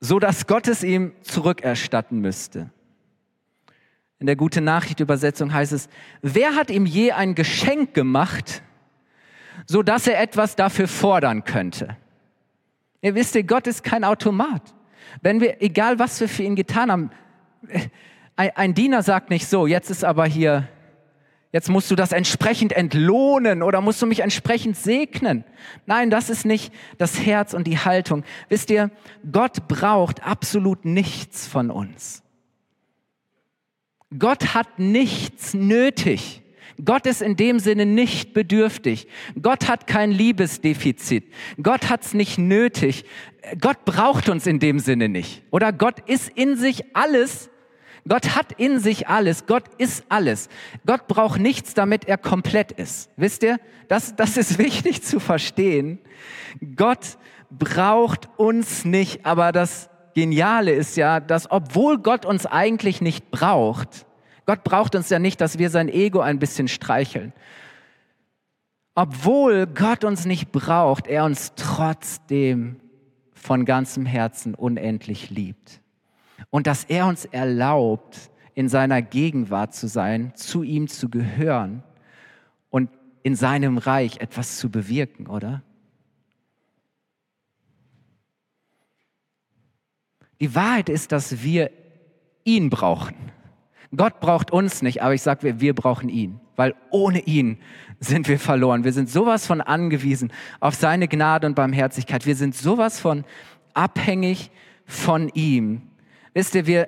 so 0.02 0.20
dass 0.20 0.46
Gott 0.48 0.68
es 0.68 0.84
ihm 0.84 1.14
zurückerstatten 1.22 2.20
müsste? 2.20 2.70
In 4.20 4.28
der 4.28 4.36
Gute 4.36 4.62
Nachricht 4.62 5.00
Übersetzung 5.00 5.54
heißt 5.54 5.72
es, 5.72 5.88
wer 6.22 6.56
hat 6.56 6.70
ihm 6.70 6.86
je 6.86 7.12
ein 7.14 7.36
Geschenk 7.36 7.94
gemacht, 7.94 8.62
so 9.66 9.84
dass 9.84 10.08
er 10.08 10.22
etwas 10.22 10.56
dafür 10.58 10.90
fordern 10.90 11.46
könnte? 11.46 11.96
Ihr 13.02 13.16
wisst, 13.16 13.38
Gott 13.48 13.68
ist 13.68 13.84
kein 13.84 14.04
Automat. 14.04 14.74
Wenn 15.22 15.42
wir, 15.42 15.62
egal 15.62 16.00
was 16.00 16.20
wir 16.20 16.30
für 16.30 16.44
ihn 16.44 16.56
getan 16.56 16.92
haben, 16.92 17.12
ein, 18.36 18.74
Diener 18.74 19.04
sagt 19.04 19.30
nicht 19.30 19.48
so, 19.48 19.68
jetzt 19.68 19.90
ist 19.90 20.04
aber 20.04 20.26
hier, 20.26 20.68
jetzt 21.52 21.70
musst 21.70 21.90
du 21.92 21.96
das 21.96 22.12
entsprechend 22.12 22.74
entlohnen 22.74 23.62
oder 23.62 23.82
musst 23.82 24.02
du 24.02 24.06
mich 24.06 24.22
entsprechend 24.22 24.76
segnen. 24.76 25.44
Nein, 25.86 26.10
das 26.10 26.30
ist 26.30 26.46
nicht 26.46 26.74
das 26.98 27.20
Herz 27.20 27.54
und 27.54 27.66
die 27.66 27.78
Haltung. 27.78 28.24
Wisst 28.50 28.70
ihr, 28.70 28.92
Gott 29.32 29.68
braucht 29.68 30.26
absolut 30.26 30.86
nichts 30.86 31.48
von 31.48 31.70
uns. 31.70 32.24
Gott 34.18 34.54
hat 34.54 34.80
nichts 34.80 35.54
nötig. 35.54 36.43
Gott 36.84 37.06
ist 37.06 37.22
in 37.22 37.36
dem 37.36 37.60
Sinne 37.60 37.86
nicht 37.86 38.34
bedürftig. 38.34 39.08
Gott 39.42 39.68
hat 39.68 39.88
kein 39.88 40.12
Liebesdefizit. 40.12 41.32
Gott 41.62 41.90
hat 41.90 42.04
es 42.04 42.14
nicht 42.14 42.38
nötig. 42.38 43.06
Gott 43.60 43.86
braucht 43.86 44.30
uns 44.30 44.48
in 44.48 44.60
dem 44.60 44.80
Sinne 44.80 45.10
nicht. 45.10 45.44
Oder 45.52 45.72
Gott 45.72 46.00
ist 46.08 46.30
in 46.30 46.56
sich 46.56 46.96
alles. 46.96 47.50
Gott 48.08 48.36
hat 48.36 48.54
in 48.58 48.80
sich 48.80 49.08
alles. 49.08 49.46
Gott 49.46 49.64
ist 49.78 50.04
alles. 50.10 50.50
Gott 50.86 51.08
braucht 51.08 51.40
nichts, 51.40 51.74
damit 51.74 52.06
er 52.06 52.18
komplett 52.18 52.72
ist. 52.72 53.10
Wisst 53.16 53.44
ihr? 53.44 53.60
Das, 53.88 54.16
das 54.16 54.38
ist 54.38 54.58
wichtig 54.58 55.04
zu 55.04 55.20
verstehen. 55.20 56.00
Gott 56.76 57.18
braucht 57.50 58.30
uns 58.38 58.84
nicht. 58.84 59.26
Aber 59.26 59.52
das 59.52 59.90
Geniale 60.16 60.72
ist 60.72 60.98
ja, 60.98 61.20
dass 61.20 61.50
obwohl 61.50 62.00
Gott 62.00 62.26
uns 62.26 62.46
eigentlich 62.46 63.02
nicht 63.02 63.32
braucht, 63.32 64.06
Gott 64.46 64.64
braucht 64.64 64.96
uns 64.96 65.10
ja 65.10 65.20
nicht, 65.20 65.42
dass 65.42 65.58
wir 65.58 65.70
sein 65.70 65.90
Ego 65.90 66.20
ein 66.20 66.40
bisschen 66.40 66.68
streicheln. 66.68 67.34
Obwohl 68.96 69.66
Gott 69.68 70.04
uns 70.04 70.26
nicht 70.26 70.52
braucht, 70.52 71.08
er 71.08 71.26
uns 71.26 71.54
trotzdem 71.56 72.80
von 73.34 73.66
ganzem 73.66 74.06
Herzen 74.06 74.54
unendlich 74.54 75.30
liebt. 75.30 75.82
Und 76.50 76.68
dass 76.68 76.84
er 76.84 77.08
uns 77.08 77.26
erlaubt, 77.26 78.30
in 78.54 78.70
seiner 78.70 79.02
Gegenwart 79.02 79.74
zu 79.74 79.88
sein, 79.88 80.34
zu 80.36 80.64
ihm 80.64 80.88
zu 80.88 81.10
gehören 81.10 81.84
und 82.70 82.90
in 83.24 83.36
seinem 83.36 83.78
Reich 83.78 84.18
etwas 84.20 84.58
zu 84.58 84.70
bewirken, 84.70 85.28
oder? 85.28 85.64
Die 90.40 90.54
Wahrheit 90.54 90.90
ist, 90.90 91.12
dass 91.12 91.42
wir 91.42 91.72
ihn 92.44 92.70
brauchen. 92.70 93.16
Gott 93.96 94.20
braucht 94.20 94.52
uns 94.52 94.82
nicht, 94.82 95.04
aber 95.04 95.14
ich 95.14 95.22
sage, 95.22 95.60
wir, 95.60 95.76
brauchen 95.76 96.10
ihn, 96.10 96.40
weil 96.56 96.74
ohne 96.90 97.20
ihn 97.20 97.60
sind 98.00 98.28
wir 98.28 98.40
verloren. 98.40 98.84
Wir 98.84 98.94
sind 98.94 99.10
sowas 99.10 99.46
von 99.46 99.62
angewiesen 99.62 100.32
auf 100.60 100.76
seine 100.76 101.08
Gnade 101.08 101.46
und 101.46 101.56
Barmherzigkeit. 101.56 102.26
Wir 102.26 102.36
sind 102.36 102.56
sowas 102.56 103.00
von 103.00 103.24
abhängig 103.74 104.50
von 104.86 105.30
ihm. 105.30 105.84
Wisst 106.34 106.56
ihr, 106.56 106.66
wir, 106.66 106.88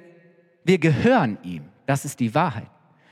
wir 0.64 0.80
gehören 0.80 1.38
ihm. 1.44 1.66
Das 1.86 2.06
ist 2.06 2.20
die 2.20 2.34
Wahrheit. 2.34 2.70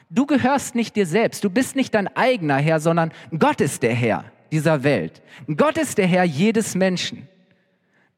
Du 0.09 0.25
gehörst 0.25 0.75
nicht 0.75 0.95
dir 0.95 1.05
selbst. 1.05 1.43
Du 1.43 1.49
bist 1.49 1.75
nicht 1.75 1.93
dein 1.93 2.07
eigener 2.15 2.57
Herr, 2.57 2.79
sondern 2.79 3.11
Gott 3.37 3.61
ist 3.61 3.83
der 3.83 3.93
Herr 3.93 4.25
dieser 4.51 4.83
Welt. 4.83 5.21
Gott 5.55 5.77
ist 5.77 5.97
der 5.97 6.07
Herr 6.07 6.23
jedes 6.23 6.75
Menschen. 6.75 7.27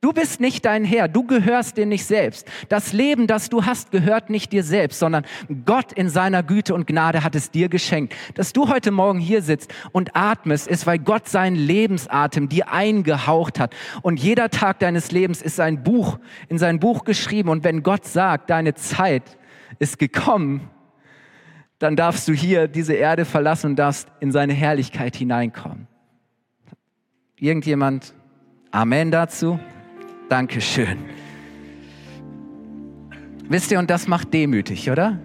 Du 0.02 0.14
bist 0.14 0.40
nicht 0.40 0.66
dein 0.66 0.86
Herr, 0.86 1.08
du 1.08 1.24
gehörst 1.24 1.78
dir 1.78 1.86
nicht 1.86 2.06
selbst. 2.06 2.48
Das 2.70 2.94
Leben, 2.94 3.26
das 3.26 3.50
du 3.50 3.66
hast, 3.66 3.92
gehört 3.92 4.30
nicht 4.30 4.52
dir 4.52 4.64
selbst, 4.64 5.00
sondern 5.00 5.26
Gott 5.66 5.94
in 5.94 6.10
seiner 6.10 6.44
Güte 6.44 6.76
und 6.76 6.86
Gnade 6.86 7.24
hat 7.24 7.34
es 7.34 7.50
dir 7.50 7.70
geschenkt. 7.70 8.14
Dass 8.36 8.54
du 8.54 8.70
heute 8.70 8.92
Morgen 8.92 9.20
hier 9.20 9.42
sitzt 9.42 9.74
und 9.94 10.16
atmest, 10.16 10.68
ist, 10.68 10.86
weil 10.86 11.00
Gott 11.00 11.28
seinen 11.28 11.56
Lebensatem 11.56 12.50
dir 12.50 12.72
eingehaucht 12.72 13.60
hat. 13.60 13.76
Und 14.04 14.20
jeder 14.20 14.50
Tag 14.50 14.80
deines 14.80 15.12
Lebens 15.12 15.42
ist 15.42 15.60
ein 15.60 15.84
Buch, 15.84 16.20
in 16.50 16.60
sein 16.60 16.80
Buch 16.80 17.04
geschrieben. 17.04 17.50
Und 17.50 17.64
wenn 17.64 17.82
Gott 17.82 18.06
sagt, 18.06 18.52
deine 18.52 18.76
Zeit 18.76 19.38
ist 19.80 19.98
gekommen, 19.98 20.70
dann 21.80 21.96
darfst 21.96 22.28
du 22.28 22.34
hier 22.34 22.68
diese 22.68 22.94
Erde 22.94 23.26
verlassen 23.26 23.72
und 23.72 23.76
darfst 23.78 24.08
in 24.20 24.32
seine 24.32 24.54
Herrlichkeit 24.54 25.16
hineinkommen. 25.16 25.88
Irgendjemand 27.38 28.14
Amen 28.72 29.10
dazu? 29.10 29.60
Dankeschön. 30.30 30.98
Wisst 33.48 33.72
ihr, 33.72 33.80
und 33.80 33.90
das 33.90 34.08
macht 34.08 34.34
demütig, 34.34 34.90
oder? 34.90 35.20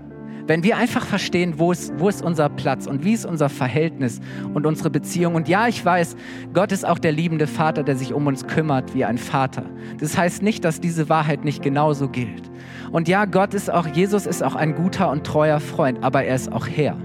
Wenn 0.46 0.62
wir 0.64 0.76
einfach 0.76 1.06
verstehen, 1.06 1.54
wo 1.58 1.70
ist, 1.70 1.92
wo 1.98 2.08
ist 2.08 2.22
unser 2.22 2.48
Platz 2.48 2.86
und 2.86 3.04
wie 3.04 3.12
ist 3.12 3.24
unser 3.24 3.48
Verhältnis 3.48 4.20
und 4.52 4.66
unsere 4.66 4.90
Beziehung. 4.90 5.36
Und 5.36 5.48
ja, 5.48 5.68
ich 5.68 5.84
weiß, 5.84 6.16
Gott 6.52 6.72
ist 6.72 6.84
auch 6.84 6.98
der 6.98 7.12
liebende 7.12 7.46
Vater, 7.46 7.82
der 7.82 7.96
sich 7.96 8.12
um 8.12 8.26
uns 8.26 8.46
kümmert 8.46 8.92
wie 8.94 9.04
ein 9.04 9.16
Vater. 9.16 9.62
Das 10.00 10.18
heißt 10.18 10.42
nicht, 10.42 10.64
dass 10.64 10.80
diese 10.80 11.08
Wahrheit 11.08 11.44
nicht 11.44 11.62
genauso 11.62 12.08
gilt. 12.08 12.50
Und 12.90 13.06
ja, 13.06 13.26
Gott 13.26 13.54
ist 13.54 13.70
auch, 13.70 13.86
Jesus 13.86 14.26
ist 14.26 14.42
auch 14.42 14.56
ein 14.56 14.74
guter 14.74 15.10
und 15.10 15.24
treuer 15.24 15.60
Freund, 15.60 16.02
aber 16.02 16.24
er 16.24 16.34
ist 16.34 16.50
auch 16.50 16.66
Herr. 16.66 16.96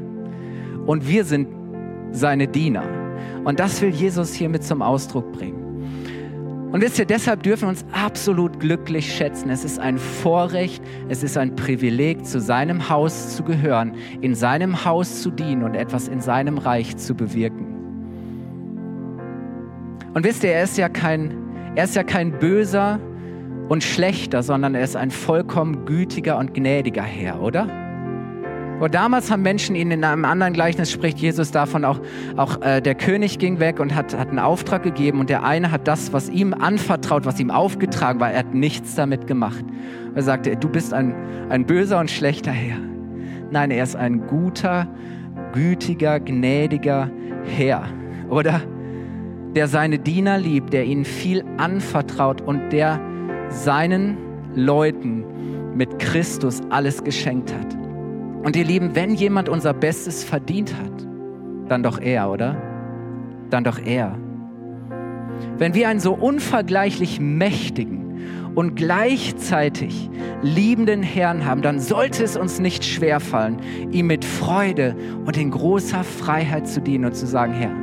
Und 0.86 1.08
wir 1.08 1.24
sind 1.24 1.48
seine 2.12 2.48
Diener. 2.48 2.84
Und 3.44 3.60
das 3.60 3.80
will 3.82 3.90
Jesus 3.90 4.34
hier 4.34 4.50
mit 4.50 4.64
zum 4.64 4.82
Ausdruck 4.82 5.32
bringen. 5.34 5.55
Und 6.72 6.82
wisst 6.82 7.00
ihr, 7.00 7.06
deshalb 7.06 7.44
dürfen 7.44 7.64
wir 7.64 7.70
uns 7.70 7.86
absolut 7.92 8.60
glücklich 8.60 9.14
schätzen. 9.16 9.50
Es 9.50 9.64
ist 9.64 9.80
ein 9.80 9.98
Vorrecht, 9.98 10.84
es 11.08 11.24
ist 11.24 11.38
ein 11.38 11.56
Privileg, 11.56 12.26
zu 12.26 12.42
seinem 12.42 12.90
Haus 12.90 13.36
zu 13.36 13.44
gehören, 13.44 13.94
in 14.22 14.36
seinem 14.36 14.84
Haus 14.84 15.22
zu 15.22 15.32
dienen 15.32 15.64
und 15.64 15.76
etwas 15.76 16.08
in 16.08 16.20
seinem 16.20 16.58
Reich 16.58 16.98
zu 16.98 17.16
bewirken. 17.16 17.68
Und 20.14 20.24
wisst 20.24 20.44
ihr, 20.44 20.52
er 20.52 20.64
ist 20.64 20.78
ja 20.78 20.90
kein, 20.90 21.34
er 21.76 21.86
ist 21.86 21.96
ja 21.96 22.04
kein 22.04 22.40
böser 22.40 23.00
und 23.70 23.84
schlechter, 23.84 24.44
sondern 24.44 24.76
er 24.76 24.84
ist 24.84 24.96
ein 24.96 25.12
vollkommen 25.12 25.86
gütiger 25.86 26.38
und 26.38 26.54
gnädiger 26.54 27.04
Herr, 27.04 27.42
oder? 27.42 27.85
Und 28.80 28.94
damals 28.94 29.32
haben 29.32 29.42
Menschen 29.42 29.76
ihn 29.76 29.92
in 29.92 30.04
einem 30.04 30.26
anderen 30.26 30.54
Gleichnis 30.54 30.92
spricht 30.92 31.18
Jesus 31.20 31.52
davon 31.52 31.86
auch, 31.86 32.00
auch 32.36 32.62
äh, 32.62 32.82
der 32.82 32.96
König 32.96 33.40
ging 33.40 33.60
weg 33.60 33.80
und 33.80 33.96
hat, 33.96 34.18
hat 34.18 34.30
einen 34.30 34.40
Auftrag 34.40 34.84
gegeben 34.84 35.20
und 35.20 35.30
der 35.30 35.44
eine 35.44 35.72
hat 35.72 35.88
das, 35.88 36.12
was 36.12 36.30
ihm 36.30 36.54
anvertraut, 36.54 37.26
was 37.26 37.40
ihm 37.40 37.52
aufgetragen 37.52 38.20
war, 38.20 38.32
er 38.32 38.40
hat 38.40 38.54
nichts 38.54 38.96
damit 38.96 39.28
gemacht. 39.28 39.64
Er 40.14 40.24
sagte, 40.24 40.58
du 40.58 40.68
bist 40.68 40.94
ein, 40.94 41.16
ein 41.50 41.66
böser 41.66 42.00
und 42.00 42.12
schlechter 42.12 42.52
Herr. 42.52 42.78
Nein, 43.50 43.72
er 43.72 43.84
ist 43.84 43.96
ein 43.96 44.28
guter, 44.28 44.88
gütiger, 45.54 46.20
gnädiger 46.20 47.10
Herr. 47.46 47.86
Oder? 48.30 48.62
Der 49.56 49.70
seine 49.70 50.00
Diener 50.00 50.38
liebt, 50.38 50.74
der 50.74 50.84
ihnen 50.84 51.06
viel 51.06 51.46
anvertraut 51.58 52.42
und 52.42 52.72
der 52.72 53.00
seinen 53.50 54.18
Leuten 54.54 55.24
mit 55.76 56.00
Christus 56.00 56.62
alles 56.70 57.04
geschenkt 57.04 57.54
hat. 57.54 57.85
Und 58.46 58.56
ihr 58.56 58.64
Lieben, 58.64 58.94
wenn 58.94 59.16
jemand 59.16 59.50
unser 59.50 59.74
Bestes 59.74 60.24
verdient 60.24 60.76
hat, 60.78 61.08
dann 61.68 61.82
doch 61.82 62.00
er, 62.00 62.30
oder? 62.30 62.56
Dann 63.50 63.64
doch 63.64 63.80
er. 63.84 64.16
Wenn 65.58 65.74
wir 65.74 65.90
einen 65.90 66.00
so 66.00 66.14
unvergleichlich 66.14 67.20
mächtigen 67.20 68.54
und 68.54 68.76
gleichzeitig 68.76 70.12
liebenden 70.44 71.02
Herrn 71.02 71.44
haben, 71.44 71.64
dann 71.64 71.80
sollte 71.80 72.24
es 72.24 72.38
uns 72.38 72.60
nicht 72.60 72.86
schwerfallen, 72.86 73.58
ihm 73.92 74.06
mit 74.06 74.24
Freude 74.24 74.96
und 75.26 75.38
in 75.38 75.50
großer 75.50 76.04
Freiheit 76.04 76.68
zu 76.68 76.82
dienen 76.82 77.06
und 77.06 77.16
zu 77.16 77.26
sagen, 77.26 77.54
Herr, 77.54 77.76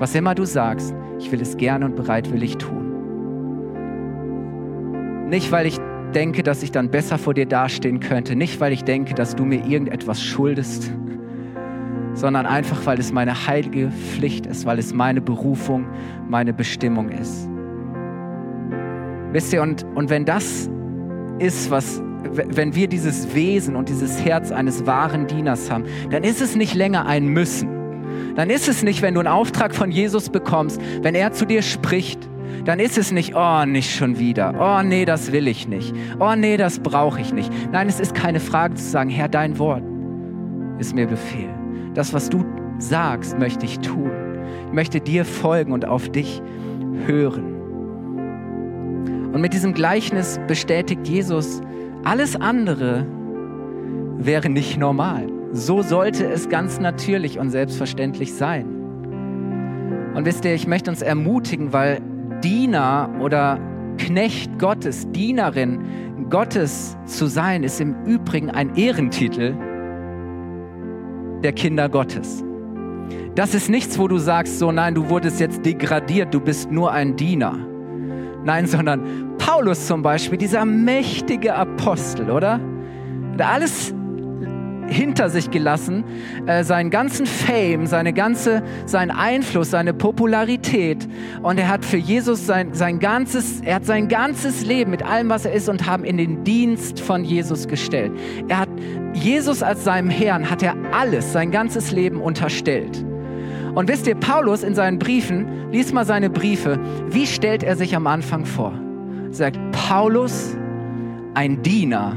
was 0.00 0.14
immer 0.14 0.34
du 0.34 0.46
sagst, 0.46 0.94
ich 1.18 1.30
will 1.30 1.42
es 1.42 1.58
gerne 1.58 1.84
und 1.84 1.94
bereitwillig 1.94 2.56
tun. 2.56 2.86
Nicht, 5.28 5.52
weil 5.52 5.66
ich 5.66 5.78
denke, 6.14 6.42
dass 6.42 6.62
ich 6.62 6.72
dann 6.72 6.90
besser 6.90 7.18
vor 7.18 7.34
dir 7.34 7.46
dastehen 7.46 8.00
könnte. 8.00 8.36
Nicht, 8.36 8.60
weil 8.60 8.72
ich 8.72 8.84
denke, 8.84 9.14
dass 9.14 9.36
du 9.36 9.44
mir 9.44 9.64
irgendetwas 9.66 10.22
schuldest, 10.22 10.92
sondern 12.14 12.46
einfach, 12.46 12.84
weil 12.86 12.98
es 12.98 13.12
meine 13.12 13.46
heilige 13.46 13.90
Pflicht 13.90 14.46
ist, 14.46 14.66
weil 14.66 14.78
es 14.78 14.92
meine 14.92 15.20
Berufung, 15.20 15.86
meine 16.28 16.52
Bestimmung 16.52 17.10
ist. 17.10 17.48
Wisst 19.32 19.52
ihr, 19.52 19.62
und, 19.62 19.84
und 19.94 20.10
wenn 20.10 20.24
das 20.24 20.68
ist, 21.38 21.70
was, 21.70 22.02
wenn 22.22 22.74
wir 22.74 22.88
dieses 22.88 23.34
Wesen 23.34 23.76
und 23.76 23.88
dieses 23.88 24.24
Herz 24.24 24.50
eines 24.50 24.86
wahren 24.86 25.26
Dieners 25.26 25.70
haben, 25.70 25.84
dann 26.10 26.24
ist 26.24 26.40
es 26.40 26.56
nicht 26.56 26.74
länger 26.74 27.06
ein 27.06 27.28
Müssen. 27.28 27.68
Dann 28.34 28.50
ist 28.50 28.68
es 28.68 28.82
nicht, 28.82 29.02
wenn 29.02 29.14
du 29.14 29.20
einen 29.20 29.28
Auftrag 29.28 29.74
von 29.74 29.90
Jesus 29.90 30.30
bekommst, 30.30 30.80
wenn 31.02 31.14
er 31.14 31.32
zu 31.32 31.44
dir 31.44 31.62
spricht, 31.62 32.28
dann 32.64 32.80
ist 32.80 32.98
es 32.98 33.12
nicht, 33.12 33.34
oh, 33.34 33.64
nicht 33.64 33.94
schon 33.94 34.18
wieder. 34.18 34.54
Oh, 34.58 34.82
nee, 34.82 35.04
das 35.04 35.32
will 35.32 35.48
ich 35.48 35.68
nicht. 35.68 35.94
Oh, 36.18 36.34
nee, 36.36 36.56
das 36.56 36.80
brauche 36.80 37.20
ich 37.20 37.32
nicht. 37.32 37.52
Nein, 37.72 37.88
es 37.88 38.00
ist 38.00 38.14
keine 38.14 38.40
Frage 38.40 38.74
zu 38.74 38.84
sagen, 38.84 39.10
Herr, 39.10 39.28
dein 39.28 39.58
Wort 39.58 39.82
ist 40.78 40.94
mir 40.94 41.06
Befehl. 41.06 41.50
Das, 41.94 42.12
was 42.12 42.28
du 42.30 42.44
sagst, 42.78 43.38
möchte 43.38 43.64
ich 43.64 43.78
tun. 43.80 44.10
Ich 44.66 44.72
möchte 44.72 45.00
dir 45.00 45.24
folgen 45.24 45.72
und 45.72 45.86
auf 45.86 46.08
dich 46.08 46.42
hören. 47.06 47.58
Und 49.32 49.40
mit 49.40 49.52
diesem 49.52 49.74
Gleichnis 49.74 50.40
bestätigt 50.46 51.06
Jesus, 51.06 51.60
alles 52.04 52.36
andere 52.36 53.06
wäre 54.18 54.48
nicht 54.48 54.78
normal. 54.78 55.28
So 55.52 55.82
sollte 55.82 56.26
es 56.26 56.48
ganz 56.48 56.80
natürlich 56.80 57.38
und 57.38 57.50
selbstverständlich 57.50 58.34
sein. 58.34 58.66
Und 60.14 60.24
wisst 60.24 60.44
ihr, 60.44 60.54
ich 60.54 60.66
möchte 60.66 60.90
uns 60.90 61.02
ermutigen, 61.02 61.72
weil 61.72 62.00
Diener 62.42 63.10
oder 63.20 63.58
Knecht 63.98 64.58
Gottes, 64.58 65.10
Dienerin 65.10 65.80
Gottes 66.30 66.96
zu 67.06 67.26
sein, 67.26 67.62
ist 67.64 67.80
im 67.80 68.04
Übrigen 68.04 68.50
ein 68.50 68.74
Ehrentitel 68.76 69.54
der 71.42 71.52
Kinder 71.52 71.88
Gottes. 71.88 72.44
Das 73.34 73.54
ist 73.54 73.68
nichts, 73.68 73.98
wo 73.98 74.08
du 74.08 74.18
sagst, 74.18 74.58
so 74.58 74.72
nein, 74.72 74.94
du 74.94 75.08
wurdest 75.08 75.40
jetzt 75.40 75.64
degradiert, 75.64 76.34
du 76.34 76.40
bist 76.40 76.70
nur 76.70 76.92
ein 76.92 77.16
Diener. 77.16 77.56
Nein, 78.44 78.66
sondern 78.66 79.36
Paulus 79.38 79.86
zum 79.86 80.02
Beispiel, 80.02 80.38
dieser 80.38 80.64
mächtige 80.64 81.54
Apostel, 81.54 82.30
oder? 82.30 82.60
Der 83.38 83.48
alles 83.48 83.94
hinter 84.88 85.30
sich 85.30 85.50
gelassen, 85.50 86.04
äh, 86.46 86.64
seinen 86.64 86.90
ganzen 86.90 87.26
Fame, 87.26 87.86
seine 87.86 88.12
ganze, 88.12 88.62
seinen 88.86 89.10
Einfluss, 89.10 89.70
seine 89.70 89.94
Popularität. 89.94 91.06
Und 91.42 91.58
er 91.58 91.68
hat 91.68 91.84
für 91.84 91.96
Jesus 91.96 92.46
sein, 92.46 92.74
sein 92.74 92.98
ganzes, 92.98 93.60
er 93.60 93.76
hat 93.76 93.86
sein 93.86 94.08
ganzes 94.08 94.64
Leben 94.64 94.90
mit 94.90 95.02
allem, 95.02 95.28
was 95.28 95.44
er 95.44 95.52
ist 95.52 95.68
und 95.68 95.86
haben 95.86 96.04
in 96.04 96.16
den 96.16 96.44
Dienst 96.44 97.00
von 97.00 97.24
Jesus 97.24 97.68
gestellt. 97.68 98.12
Er 98.48 98.60
hat 98.60 98.68
Jesus 99.12 99.62
als 99.62 99.84
seinem 99.84 100.10
Herrn, 100.10 100.50
hat 100.50 100.62
er 100.62 100.74
alles, 100.92 101.32
sein 101.32 101.50
ganzes 101.50 101.92
Leben 101.92 102.20
unterstellt. 102.20 103.04
Und 103.74 103.88
wisst 103.88 104.06
ihr, 104.06 104.14
Paulus 104.14 104.62
in 104.62 104.74
seinen 104.74 104.98
Briefen, 104.98 105.70
liest 105.70 105.92
mal 105.92 106.04
seine 106.04 106.30
Briefe, 106.30 106.80
wie 107.10 107.26
stellt 107.26 107.62
er 107.62 107.76
sich 107.76 107.94
am 107.94 108.06
Anfang 108.06 108.44
vor? 108.44 108.72
Er 109.28 109.34
sagt, 109.34 109.58
Paulus, 109.72 110.56
ein 111.34 111.62
Diener 111.62 112.16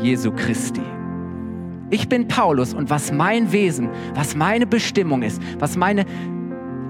Jesu 0.00 0.32
Christi. 0.32 0.95
Ich 1.90 2.08
bin 2.08 2.26
Paulus 2.26 2.74
und 2.74 2.90
was 2.90 3.12
mein 3.12 3.52
Wesen, 3.52 3.88
was 4.14 4.34
meine 4.34 4.66
Bestimmung 4.66 5.22
ist, 5.22 5.40
was 5.58 5.76
meine 5.76 6.04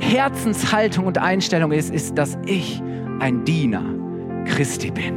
Herzenshaltung 0.00 1.06
und 1.06 1.18
Einstellung 1.18 1.72
ist, 1.72 1.92
ist, 1.92 2.16
dass 2.16 2.38
ich 2.46 2.82
ein 3.20 3.44
Diener 3.44 3.84
Christi 4.46 4.90
bin. 4.90 5.14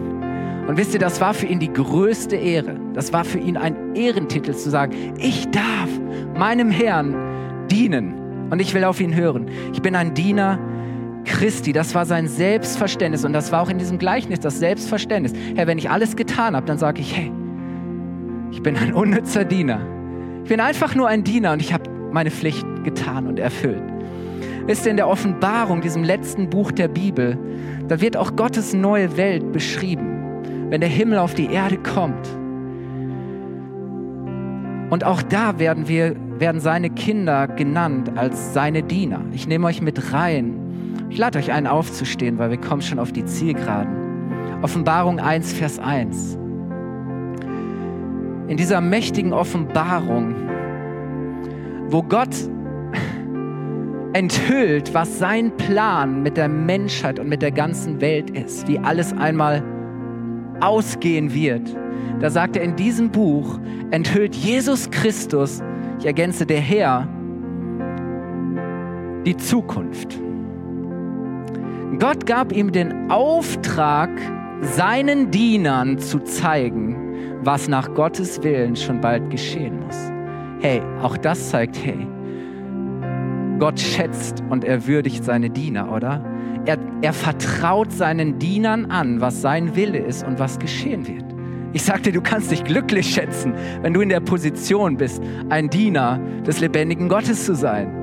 Und 0.68 0.78
wisst 0.78 0.94
ihr, 0.94 1.00
das 1.00 1.20
war 1.22 1.34
für 1.34 1.48
ihn 1.48 1.60
die 1.60 1.72
größte 1.72 2.36
Ehre. 2.36 2.80
Das 2.94 3.12
war 3.12 3.24
für 3.24 3.40
ihn 3.40 3.58
ein 3.58 3.96
Ehrentitel 3.96 4.54
zu 4.54 4.70
sagen, 4.70 5.16
ich 5.18 5.50
darf 5.50 5.90
meinem 6.38 6.70
Herrn 6.70 7.16
dienen 7.72 8.14
und 8.50 8.60
ich 8.60 8.74
will 8.74 8.84
auf 8.84 9.00
ihn 9.00 9.16
hören. 9.16 9.50
Ich 9.74 9.82
bin 9.82 9.96
ein 9.96 10.14
Diener 10.14 10.60
Christi. 11.26 11.74
Das 11.74 11.96
war 11.96 12.06
sein 12.06 12.28
Selbstverständnis 12.28 13.26
und 13.26 13.34
das 13.34 13.52
war 13.52 13.62
auch 13.62 13.70
in 13.70 13.78
diesem 13.78 13.98
Gleichnis 13.98 14.40
das 14.40 14.60
Selbstverständnis. 14.60 15.34
Herr, 15.56 15.68
wenn 15.68 15.78
ich 15.78 15.90
alles 15.90 16.16
getan 16.16 16.56
habe, 16.56 16.66
dann 16.66 16.78
sage 16.78 17.02
ich, 17.02 17.16
hey, 17.16 17.32
ich 18.52 18.64
bin 18.64 18.76
ein 18.76 18.94
unnützer 18.94 19.46
Diener. 19.46 19.80
Ich 20.44 20.50
bin 20.50 20.60
einfach 20.60 20.96
nur 20.96 21.08
ein 21.08 21.24
Diener 21.24 21.54
und 21.54 21.62
ich 21.62 21.74
habe 21.74 21.90
meine 22.12 22.32
Pflicht 22.32 22.66
getan 22.84 23.28
und 23.28 23.40
erfüllt. 23.40 23.84
Wisst 24.66 24.86
ihr, 24.86 24.92
in 24.92 24.98
der 24.98 25.08
Offenbarung, 25.08 25.82
diesem 25.82 26.04
letzten 26.04 26.50
Buch 26.50 26.72
der 26.72 26.88
Bibel, 26.88 27.38
da 27.88 28.02
wird 28.02 28.18
auch 28.18 28.36
Gottes 28.36 28.74
neue 28.74 29.18
Welt 29.18 29.52
beschrieben, 29.52 30.42
wenn 30.70 30.82
der 30.82 30.90
Himmel 30.90 31.20
auf 31.20 31.34
die 31.34 31.52
Erde 31.52 31.78
kommt. 31.78 32.28
Und 34.90 35.04
auch 35.04 35.22
da 35.22 35.60
werden 35.60 35.88
wir, 35.88 36.16
werden 36.40 36.62
seine 36.62 36.90
Kinder 36.90 37.48
genannt 37.48 38.12
als 38.16 38.54
seine 38.54 38.82
Diener. 38.82 39.22
Ich 39.34 39.48
nehme 39.48 39.68
euch 39.68 39.82
mit 39.82 40.14
rein. 40.14 40.56
Ich 41.10 41.18
lade 41.18 41.38
euch 41.38 41.52
ein, 41.52 41.68
aufzustehen, 41.68 42.40
weil 42.40 42.50
wir 42.50 42.60
kommen 42.60 42.82
schon 42.82 43.00
auf 43.00 43.12
die 43.12 43.26
Zielgeraden. 43.26 44.62
Offenbarung 44.64 45.20
1, 45.20 45.54
Vers 45.54 45.80
1 45.80 46.39
in 48.50 48.58
dieser 48.58 48.82
mächtigen 48.82 49.32
Offenbarung, 49.32 50.36
wo 51.88 52.02
Gott 52.02 52.36
enthüllt, 54.14 54.94
was 54.94 55.20
sein 55.20 55.56
Plan 55.56 56.24
mit 56.24 56.36
der 56.36 56.50
Menschheit 56.50 57.20
und 57.20 57.30
mit 57.30 57.44
der 57.44 57.52
ganzen 57.52 58.02
Welt 58.02 58.32
ist, 58.32 58.68
wie 58.68 58.80
alles 58.80 59.14
einmal 59.14 59.64
ausgehen 60.60 61.34
wird. 61.34 61.76
Da 62.20 62.32
sagt 62.32 62.58
er 62.58 62.64
in 62.64 62.76
diesem 62.76 63.12
Buch, 63.12 63.60
enthüllt 63.92 64.36
Jesus 64.36 64.90
Christus, 64.90 65.62
ich 66.00 66.06
ergänze 66.08 66.46
der 66.48 66.60
Herr, 66.60 67.08
die 69.26 69.38
Zukunft. 69.38 70.20
Gott 72.00 72.26
gab 72.26 72.52
ihm 72.52 72.72
den 72.72 73.12
Auftrag, 73.12 74.10
seinen 74.62 75.30
Dienern 75.30 76.00
zu 76.00 76.20
zeigen, 76.20 76.99
was 77.44 77.68
nach 77.68 77.94
Gottes 77.94 78.42
Willen 78.44 78.76
schon 78.76 79.02
bald 79.02 79.30
geschehen 79.30 79.80
muss. 79.80 79.98
Hey, 80.62 80.82
auch 81.02 81.18
das 81.18 81.50
zeigt, 81.50 81.78
hey, 81.84 82.08
Gott 83.60 83.80
schätzt 83.80 84.44
und 84.50 84.64
er 84.64 84.88
würdigt 84.88 85.24
seine 85.24 85.50
Diener, 85.50 85.92
oder? 85.92 86.24
Er, 86.66 86.78
er 87.02 87.14
vertraut 87.14 87.92
seinen 87.92 88.40
Dienern 88.40 88.86
an, 88.86 89.22
was 89.22 89.42
sein 89.42 89.76
Wille 89.76 90.00
ist 90.00 90.26
und 90.26 90.40
was 90.40 90.60
geschehen 90.60 91.08
wird. 91.08 91.26
Ich 91.72 91.84
sagte, 91.84 92.12
du 92.12 92.22
kannst 92.22 92.52
dich 92.52 92.64
glücklich 92.64 93.14
schätzen, 93.14 93.54
wenn 93.82 93.94
du 93.94 94.02
in 94.02 94.10
der 94.10 94.22
Position 94.22 94.98
bist, 94.98 95.22
ein 95.50 95.70
Diener 95.70 96.20
des 96.46 96.60
lebendigen 96.60 97.10
Gottes 97.10 97.46
zu 97.46 97.54
sein. 97.54 97.96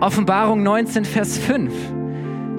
Offenbarung 0.00 0.62
19, 0.62 1.04
Vers 1.04 1.38
5. 1.38 1.72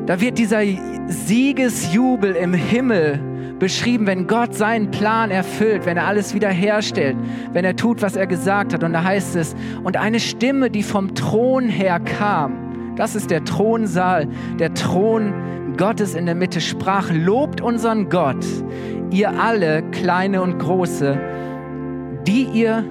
Da 0.05 0.19
wird 0.19 0.37
dieser 0.37 0.61
Siegesjubel 1.07 2.35
im 2.35 2.53
Himmel 2.53 3.19
beschrieben, 3.59 4.07
wenn 4.07 4.27
Gott 4.27 4.53
seinen 4.53 4.91
Plan 4.91 5.31
erfüllt, 5.31 5.85
wenn 5.85 5.97
er 5.97 6.07
alles 6.07 6.33
wiederherstellt, 6.33 7.15
wenn 7.53 7.65
er 7.65 7.75
tut, 7.75 8.01
was 8.01 8.15
er 8.15 8.27
gesagt 8.27 8.73
hat. 8.73 8.83
Und 8.83 8.93
da 8.93 9.03
heißt 9.03 9.35
es, 9.35 9.55
und 9.83 9.97
eine 9.97 10.19
Stimme, 10.19 10.69
die 10.69 10.83
vom 10.83 11.15
Thron 11.15 11.69
her 11.69 11.99
kam, 11.99 12.95
das 12.95 13.15
ist 13.15 13.29
der 13.31 13.43
Thronsaal, 13.43 14.27
der 14.59 14.73
Thron 14.73 15.33
Gottes 15.77 16.15
in 16.15 16.25
der 16.25 16.35
Mitte, 16.35 16.61
sprach, 16.61 17.11
lobt 17.11 17.61
unseren 17.61 18.09
Gott, 18.09 18.45
ihr 19.11 19.39
alle, 19.39 19.83
kleine 19.91 20.41
und 20.41 20.59
große, 20.59 21.19
die 22.27 22.43
ihr 22.43 22.83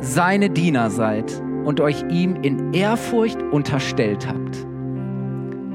seine 0.00 0.50
Diener 0.50 0.90
seid 0.90 1.42
und 1.64 1.80
euch 1.80 2.04
ihm 2.08 2.36
in 2.42 2.72
Ehrfurcht 2.72 3.42
unterstellt 3.50 4.26
habt. 4.26 4.66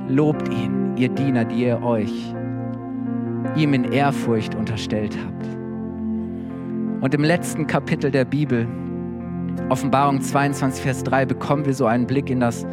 Lobt 0.09 0.47
ihn, 0.49 0.95
ihr 0.97 1.09
Diener, 1.09 1.45
die 1.45 1.65
ihr 1.65 1.81
euch 1.83 2.34
ihm 3.55 3.73
in 3.73 3.91
Ehrfurcht 3.91 4.55
unterstellt 4.55 5.17
habt. 5.23 5.45
Und 7.01 7.13
im 7.13 7.23
letzten 7.23 7.67
Kapitel 7.67 8.11
der 8.11 8.25
Bibel, 8.25 8.67
Offenbarung 9.69 10.21
22, 10.21 10.83
Vers 10.83 11.03
3, 11.03 11.25
bekommen 11.25 11.65
wir 11.65 11.73
so 11.73 11.85
einen 11.85 12.07
Blick 12.07 12.29
in 12.29 12.39
das 12.39 12.65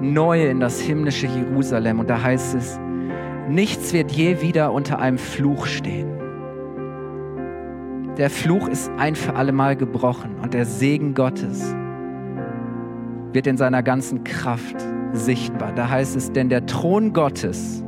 Neue, 0.00 0.48
in 0.48 0.60
das 0.60 0.80
himmlische 0.80 1.26
Jerusalem. 1.26 1.98
Und 1.98 2.08
da 2.08 2.22
heißt 2.22 2.54
es, 2.54 2.78
nichts 3.48 3.92
wird 3.92 4.12
je 4.12 4.40
wieder 4.42 4.72
unter 4.72 4.98
einem 4.98 5.18
Fluch 5.18 5.66
stehen. 5.66 6.18
Der 8.16 8.30
Fluch 8.30 8.68
ist 8.68 8.90
ein 8.96 9.14
für 9.14 9.34
allemal 9.34 9.76
gebrochen 9.76 10.36
und 10.42 10.54
der 10.54 10.64
Segen 10.64 11.14
Gottes 11.14 11.74
wird 13.32 13.46
in 13.46 13.56
seiner 13.56 13.82
ganzen 13.82 14.24
Kraft 14.24 14.76
sichtbar. 15.12 15.72
Da 15.72 15.88
heißt 15.88 16.16
es, 16.16 16.32
denn 16.32 16.48
der 16.48 16.66
Thron 16.66 17.12
Gottes 17.12 17.84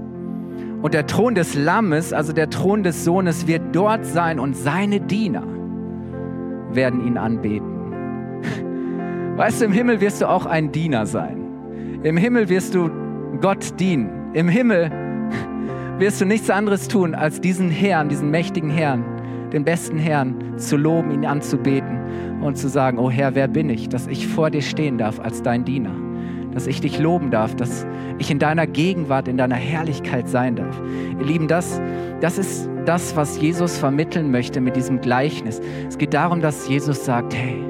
und 0.83 0.95
der 0.95 1.07
Thron 1.07 1.35
des 1.35 1.55
Lammes, 1.55 2.13
also 2.13 2.33
der 2.33 2.49
Thron 2.49 2.83
des 2.83 3.05
Sohnes, 3.05 3.47
wird 3.47 3.63
dort 3.73 4.07
sein 4.07 4.39
und 4.39 4.57
seine 4.57 5.01
Diener 5.01 5.45
werden 6.73 7.07
ihn 7.07 7.19
anbeten. 7.19 7.81
Weißt 9.37 9.61
du, 9.61 9.67
im 9.67 9.73
Himmel 9.73 10.01
wirst 10.01 10.23
du 10.23 10.29
auch 10.29 10.47
ein 10.47 10.73
Diener 10.73 11.07
sein. 11.07 12.01
Im 12.03 12.17
Himmel 12.17 12.49
wirst 12.49 12.75
du 12.75 12.91
Gott 13.41 13.79
dienen. 13.79 14.31
Im 14.33 14.49
Himmel 14.49 14.91
wirst 15.99 16.21
du 16.21 16.25
nichts 16.25 16.49
anderes 16.49 16.89
tun, 16.89 17.15
als 17.15 17.41
diesen 17.41 17.71
Herrn, 17.71 18.09
diesen 18.09 18.31
mächtigen 18.31 18.71
Herrn, 18.71 19.05
den 19.53 19.65
besten 19.65 19.99
Herrn 19.99 20.57
zu 20.57 20.77
loben, 20.77 21.11
ihn 21.11 21.27
anzubeten 21.27 22.41
und 22.41 22.57
zu 22.57 22.69
sagen, 22.69 22.99
oh 22.99 23.11
Herr, 23.11 23.35
wer 23.35 23.49
bin 23.49 23.69
ich, 23.69 23.89
dass 23.89 24.07
ich 24.07 24.27
vor 24.27 24.51
dir 24.51 24.63
stehen 24.63 24.97
darf 24.97 25.21
als 25.21 25.43
dein 25.43 25.65
Diener, 25.65 25.95
dass 26.53 26.67
ich 26.67 26.81
dich 26.81 26.99
loben 26.99 27.31
darf, 27.31 27.55
dass 27.55 27.87
ich 28.19 28.31
in 28.31 28.39
deiner 28.39 28.67
Gegenwart, 28.67 29.29
in 29.29 29.37
deiner 29.37 29.57
Herrlichkeit 29.57 30.29
sein 30.29 30.57
darf. 30.57 30.81
Ihr 31.19 31.25
Lieben, 31.25 31.49
das, 31.49 31.81
das 32.21 32.39
ist 32.39 32.69
das, 32.85 33.17
was 33.17 33.41
Jesus 33.41 33.79
vermitteln 33.79 34.31
möchte 34.31 34.61
mit 34.61 34.77
diesem 34.77 35.01
Gleichnis. 35.01 35.61
Es 35.89 35.99
geht 35.99 36.15
darum, 36.15 36.41
dass 36.41 36.69
Jesus 36.69 37.05
sagt, 37.05 37.35
hey, 37.35 37.63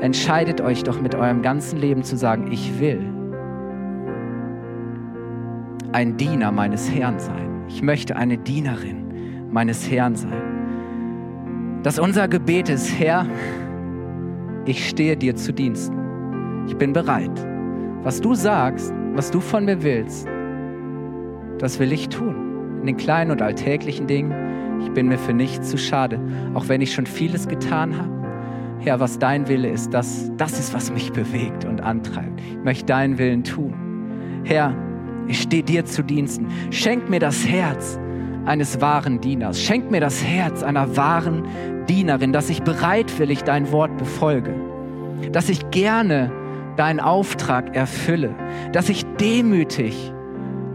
entscheidet 0.00 0.60
euch 0.60 0.82
doch 0.84 1.00
mit 1.00 1.14
eurem 1.14 1.42
ganzen 1.42 1.78
Leben 1.78 2.02
zu 2.02 2.16
sagen, 2.16 2.50
ich 2.50 2.80
will 2.80 3.00
ein 5.92 6.16
Diener 6.16 6.52
meines 6.52 6.90
Herrn 6.90 7.18
sein. 7.18 7.64
Ich 7.68 7.82
möchte 7.82 8.16
eine 8.16 8.38
Dienerin 8.38 9.48
meines 9.50 9.90
Herrn 9.90 10.16
sein. 10.16 11.80
Dass 11.82 11.98
unser 11.98 12.28
Gebet 12.28 12.68
ist, 12.68 12.98
Herr, 12.98 13.26
ich 14.64 14.88
stehe 14.88 15.16
dir 15.16 15.34
zu 15.36 15.52
Diensten. 15.52 15.96
Ich 16.66 16.76
bin 16.76 16.92
bereit. 16.92 17.47
Was 18.02 18.20
du 18.20 18.34
sagst, 18.34 18.92
was 19.14 19.30
du 19.30 19.40
von 19.40 19.64
mir 19.64 19.82
willst, 19.82 20.28
das 21.58 21.80
will 21.80 21.92
ich 21.92 22.08
tun. 22.08 22.78
In 22.80 22.86
den 22.86 22.96
kleinen 22.96 23.32
und 23.32 23.42
alltäglichen 23.42 24.06
Dingen. 24.06 24.80
Ich 24.80 24.92
bin 24.92 25.08
mir 25.08 25.18
für 25.18 25.32
nichts 25.32 25.70
zu 25.70 25.76
schade, 25.76 26.20
auch 26.54 26.68
wenn 26.68 26.80
ich 26.80 26.94
schon 26.94 27.06
vieles 27.06 27.48
getan 27.48 27.96
habe. 27.96 28.18
Herr, 28.78 29.00
was 29.00 29.18
dein 29.18 29.48
Wille 29.48 29.68
ist, 29.68 29.92
das, 29.92 30.30
das 30.36 30.60
ist, 30.60 30.72
was 30.72 30.92
mich 30.92 31.12
bewegt 31.12 31.64
und 31.64 31.80
antreibt. 31.80 32.40
Ich 32.40 32.62
möchte 32.62 32.86
deinen 32.86 33.18
Willen 33.18 33.42
tun. 33.42 33.74
Herr, 34.44 34.72
ich 35.26 35.42
stehe 35.42 35.64
dir 35.64 35.84
zu 35.84 36.04
Diensten. 36.04 36.46
Schenk 36.70 37.10
mir 37.10 37.18
das 37.18 37.46
Herz 37.46 37.98
eines 38.46 38.80
wahren 38.80 39.20
Dieners. 39.20 39.60
Schenk 39.60 39.90
mir 39.90 40.00
das 40.00 40.22
Herz 40.24 40.62
einer 40.62 40.96
wahren 40.96 41.42
Dienerin, 41.88 42.32
dass 42.32 42.48
ich 42.48 42.62
bereitwillig 42.62 43.42
dein 43.42 43.72
Wort 43.72 43.96
befolge, 43.98 44.54
dass 45.32 45.48
ich 45.48 45.68
gerne 45.70 46.30
deinen 46.78 47.00
Auftrag 47.00 47.74
erfülle, 47.74 48.34
dass 48.72 48.88
ich 48.88 49.04
demütig 49.16 50.12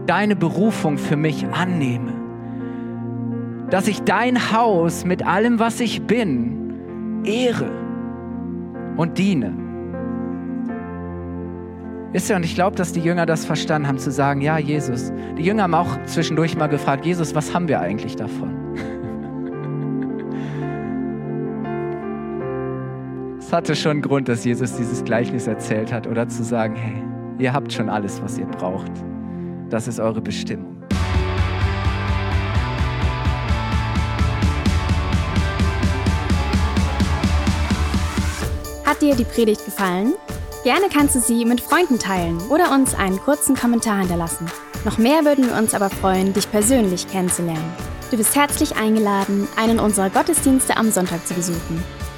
deine 0.06 0.36
Berufung 0.36 0.98
für 0.98 1.16
mich 1.16 1.46
annehme, 1.46 2.12
dass 3.70 3.88
ich 3.88 4.02
dein 4.02 4.52
Haus 4.52 5.04
mit 5.04 5.26
allem, 5.26 5.58
was 5.58 5.80
ich 5.80 6.02
bin, 6.02 7.22
ehre 7.24 7.70
und 8.96 9.18
diene. 9.18 9.54
Wisst 12.12 12.30
ihr, 12.30 12.36
und 12.36 12.44
ich 12.44 12.54
glaube, 12.54 12.76
dass 12.76 12.92
die 12.92 13.00
Jünger 13.00 13.26
das 13.26 13.44
verstanden 13.44 13.88
haben, 13.88 13.98
zu 13.98 14.12
sagen, 14.12 14.40
ja, 14.40 14.56
Jesus. 14.56 15.12
Die 15.36 15.42
Jünger 15.42 15.64
haben 15.64 15.74
auch 15.74 16.00
zwischendurch 16.04 16.56
mal 16.56 16.68
gefragt, 16.68 17.04
Jesus, 17.04 17.34
was 17.34 17.52
haben 17.52 17.66
wir 17.66 17.80
eigentlich 17.80 18.14
davon? 18.14 18.63
Hatte 23.54 23.76
schon 23.76 24.02
Grund, 24.02 24.28
dass 24.28 24.44
Jesus 24.44 24.74
dieses 24.74 25.04
Gleichnis 25.04 25.46
erzählt 25.46 25.92
hat 25.92 26.08
oder 26.08 26.28
zu 26.28 26.42
sagen, 26.42 26.74
hey, 26.74 27.00
ihr 27.38 27.52
habt 27.52 27.72
schon 27.72 27.88
alles, 27.88 28.20
was 28.20 28.36
ihr 28.36 28.46
braucht. 28.46 28.90
Das 29.70 29.86
ist 29.86 30.00
eure 30.00 30.20
Bestimmung. 30.20 30.82
Hat 38.84 39.00
dir 39.00 39.14
die 39.14 39.24
Predigt 39.24 39.64
gefallen? 39.64 40.14
Gerne 40.64 40.86
kannst 40.92 41.14
du 41.14 41.20
sie 41.20 41.44
mit 41.44 41.60
Freunden 41.60 42.00
teilen 42.00 42.38
oder 42.50 42.72
uns 42.72 42.94
einen 42.94 43.18
kurzen 43.18 43.54
Kommentar 43.54 44.00
hinterlassen. 44.00 44.46
Noch 44.84 44.98
mehr 44.98 45.24
würden 45.24 45.46
wir 45.46 45.56
uns 45.56 45.74
aber 45.74 45.90
freuen, 45.90 46.32
dich 46.32 46.50
persönlich 46.50 47.06
kennenzulernen. 47.06 47.72
Du 48.10 48.16
bist 48.16 48.34
herzlich 48.34 48.74
eingeladen, 48.74 49.46
einen 49.56 49.78
unserer 49.78 50.10
Gottesdienste 50.10 50.76
am 50.76 50.90
Sonntag 50.90 51.24
zu 51.24 51.34
besuchen. 51.34 52.03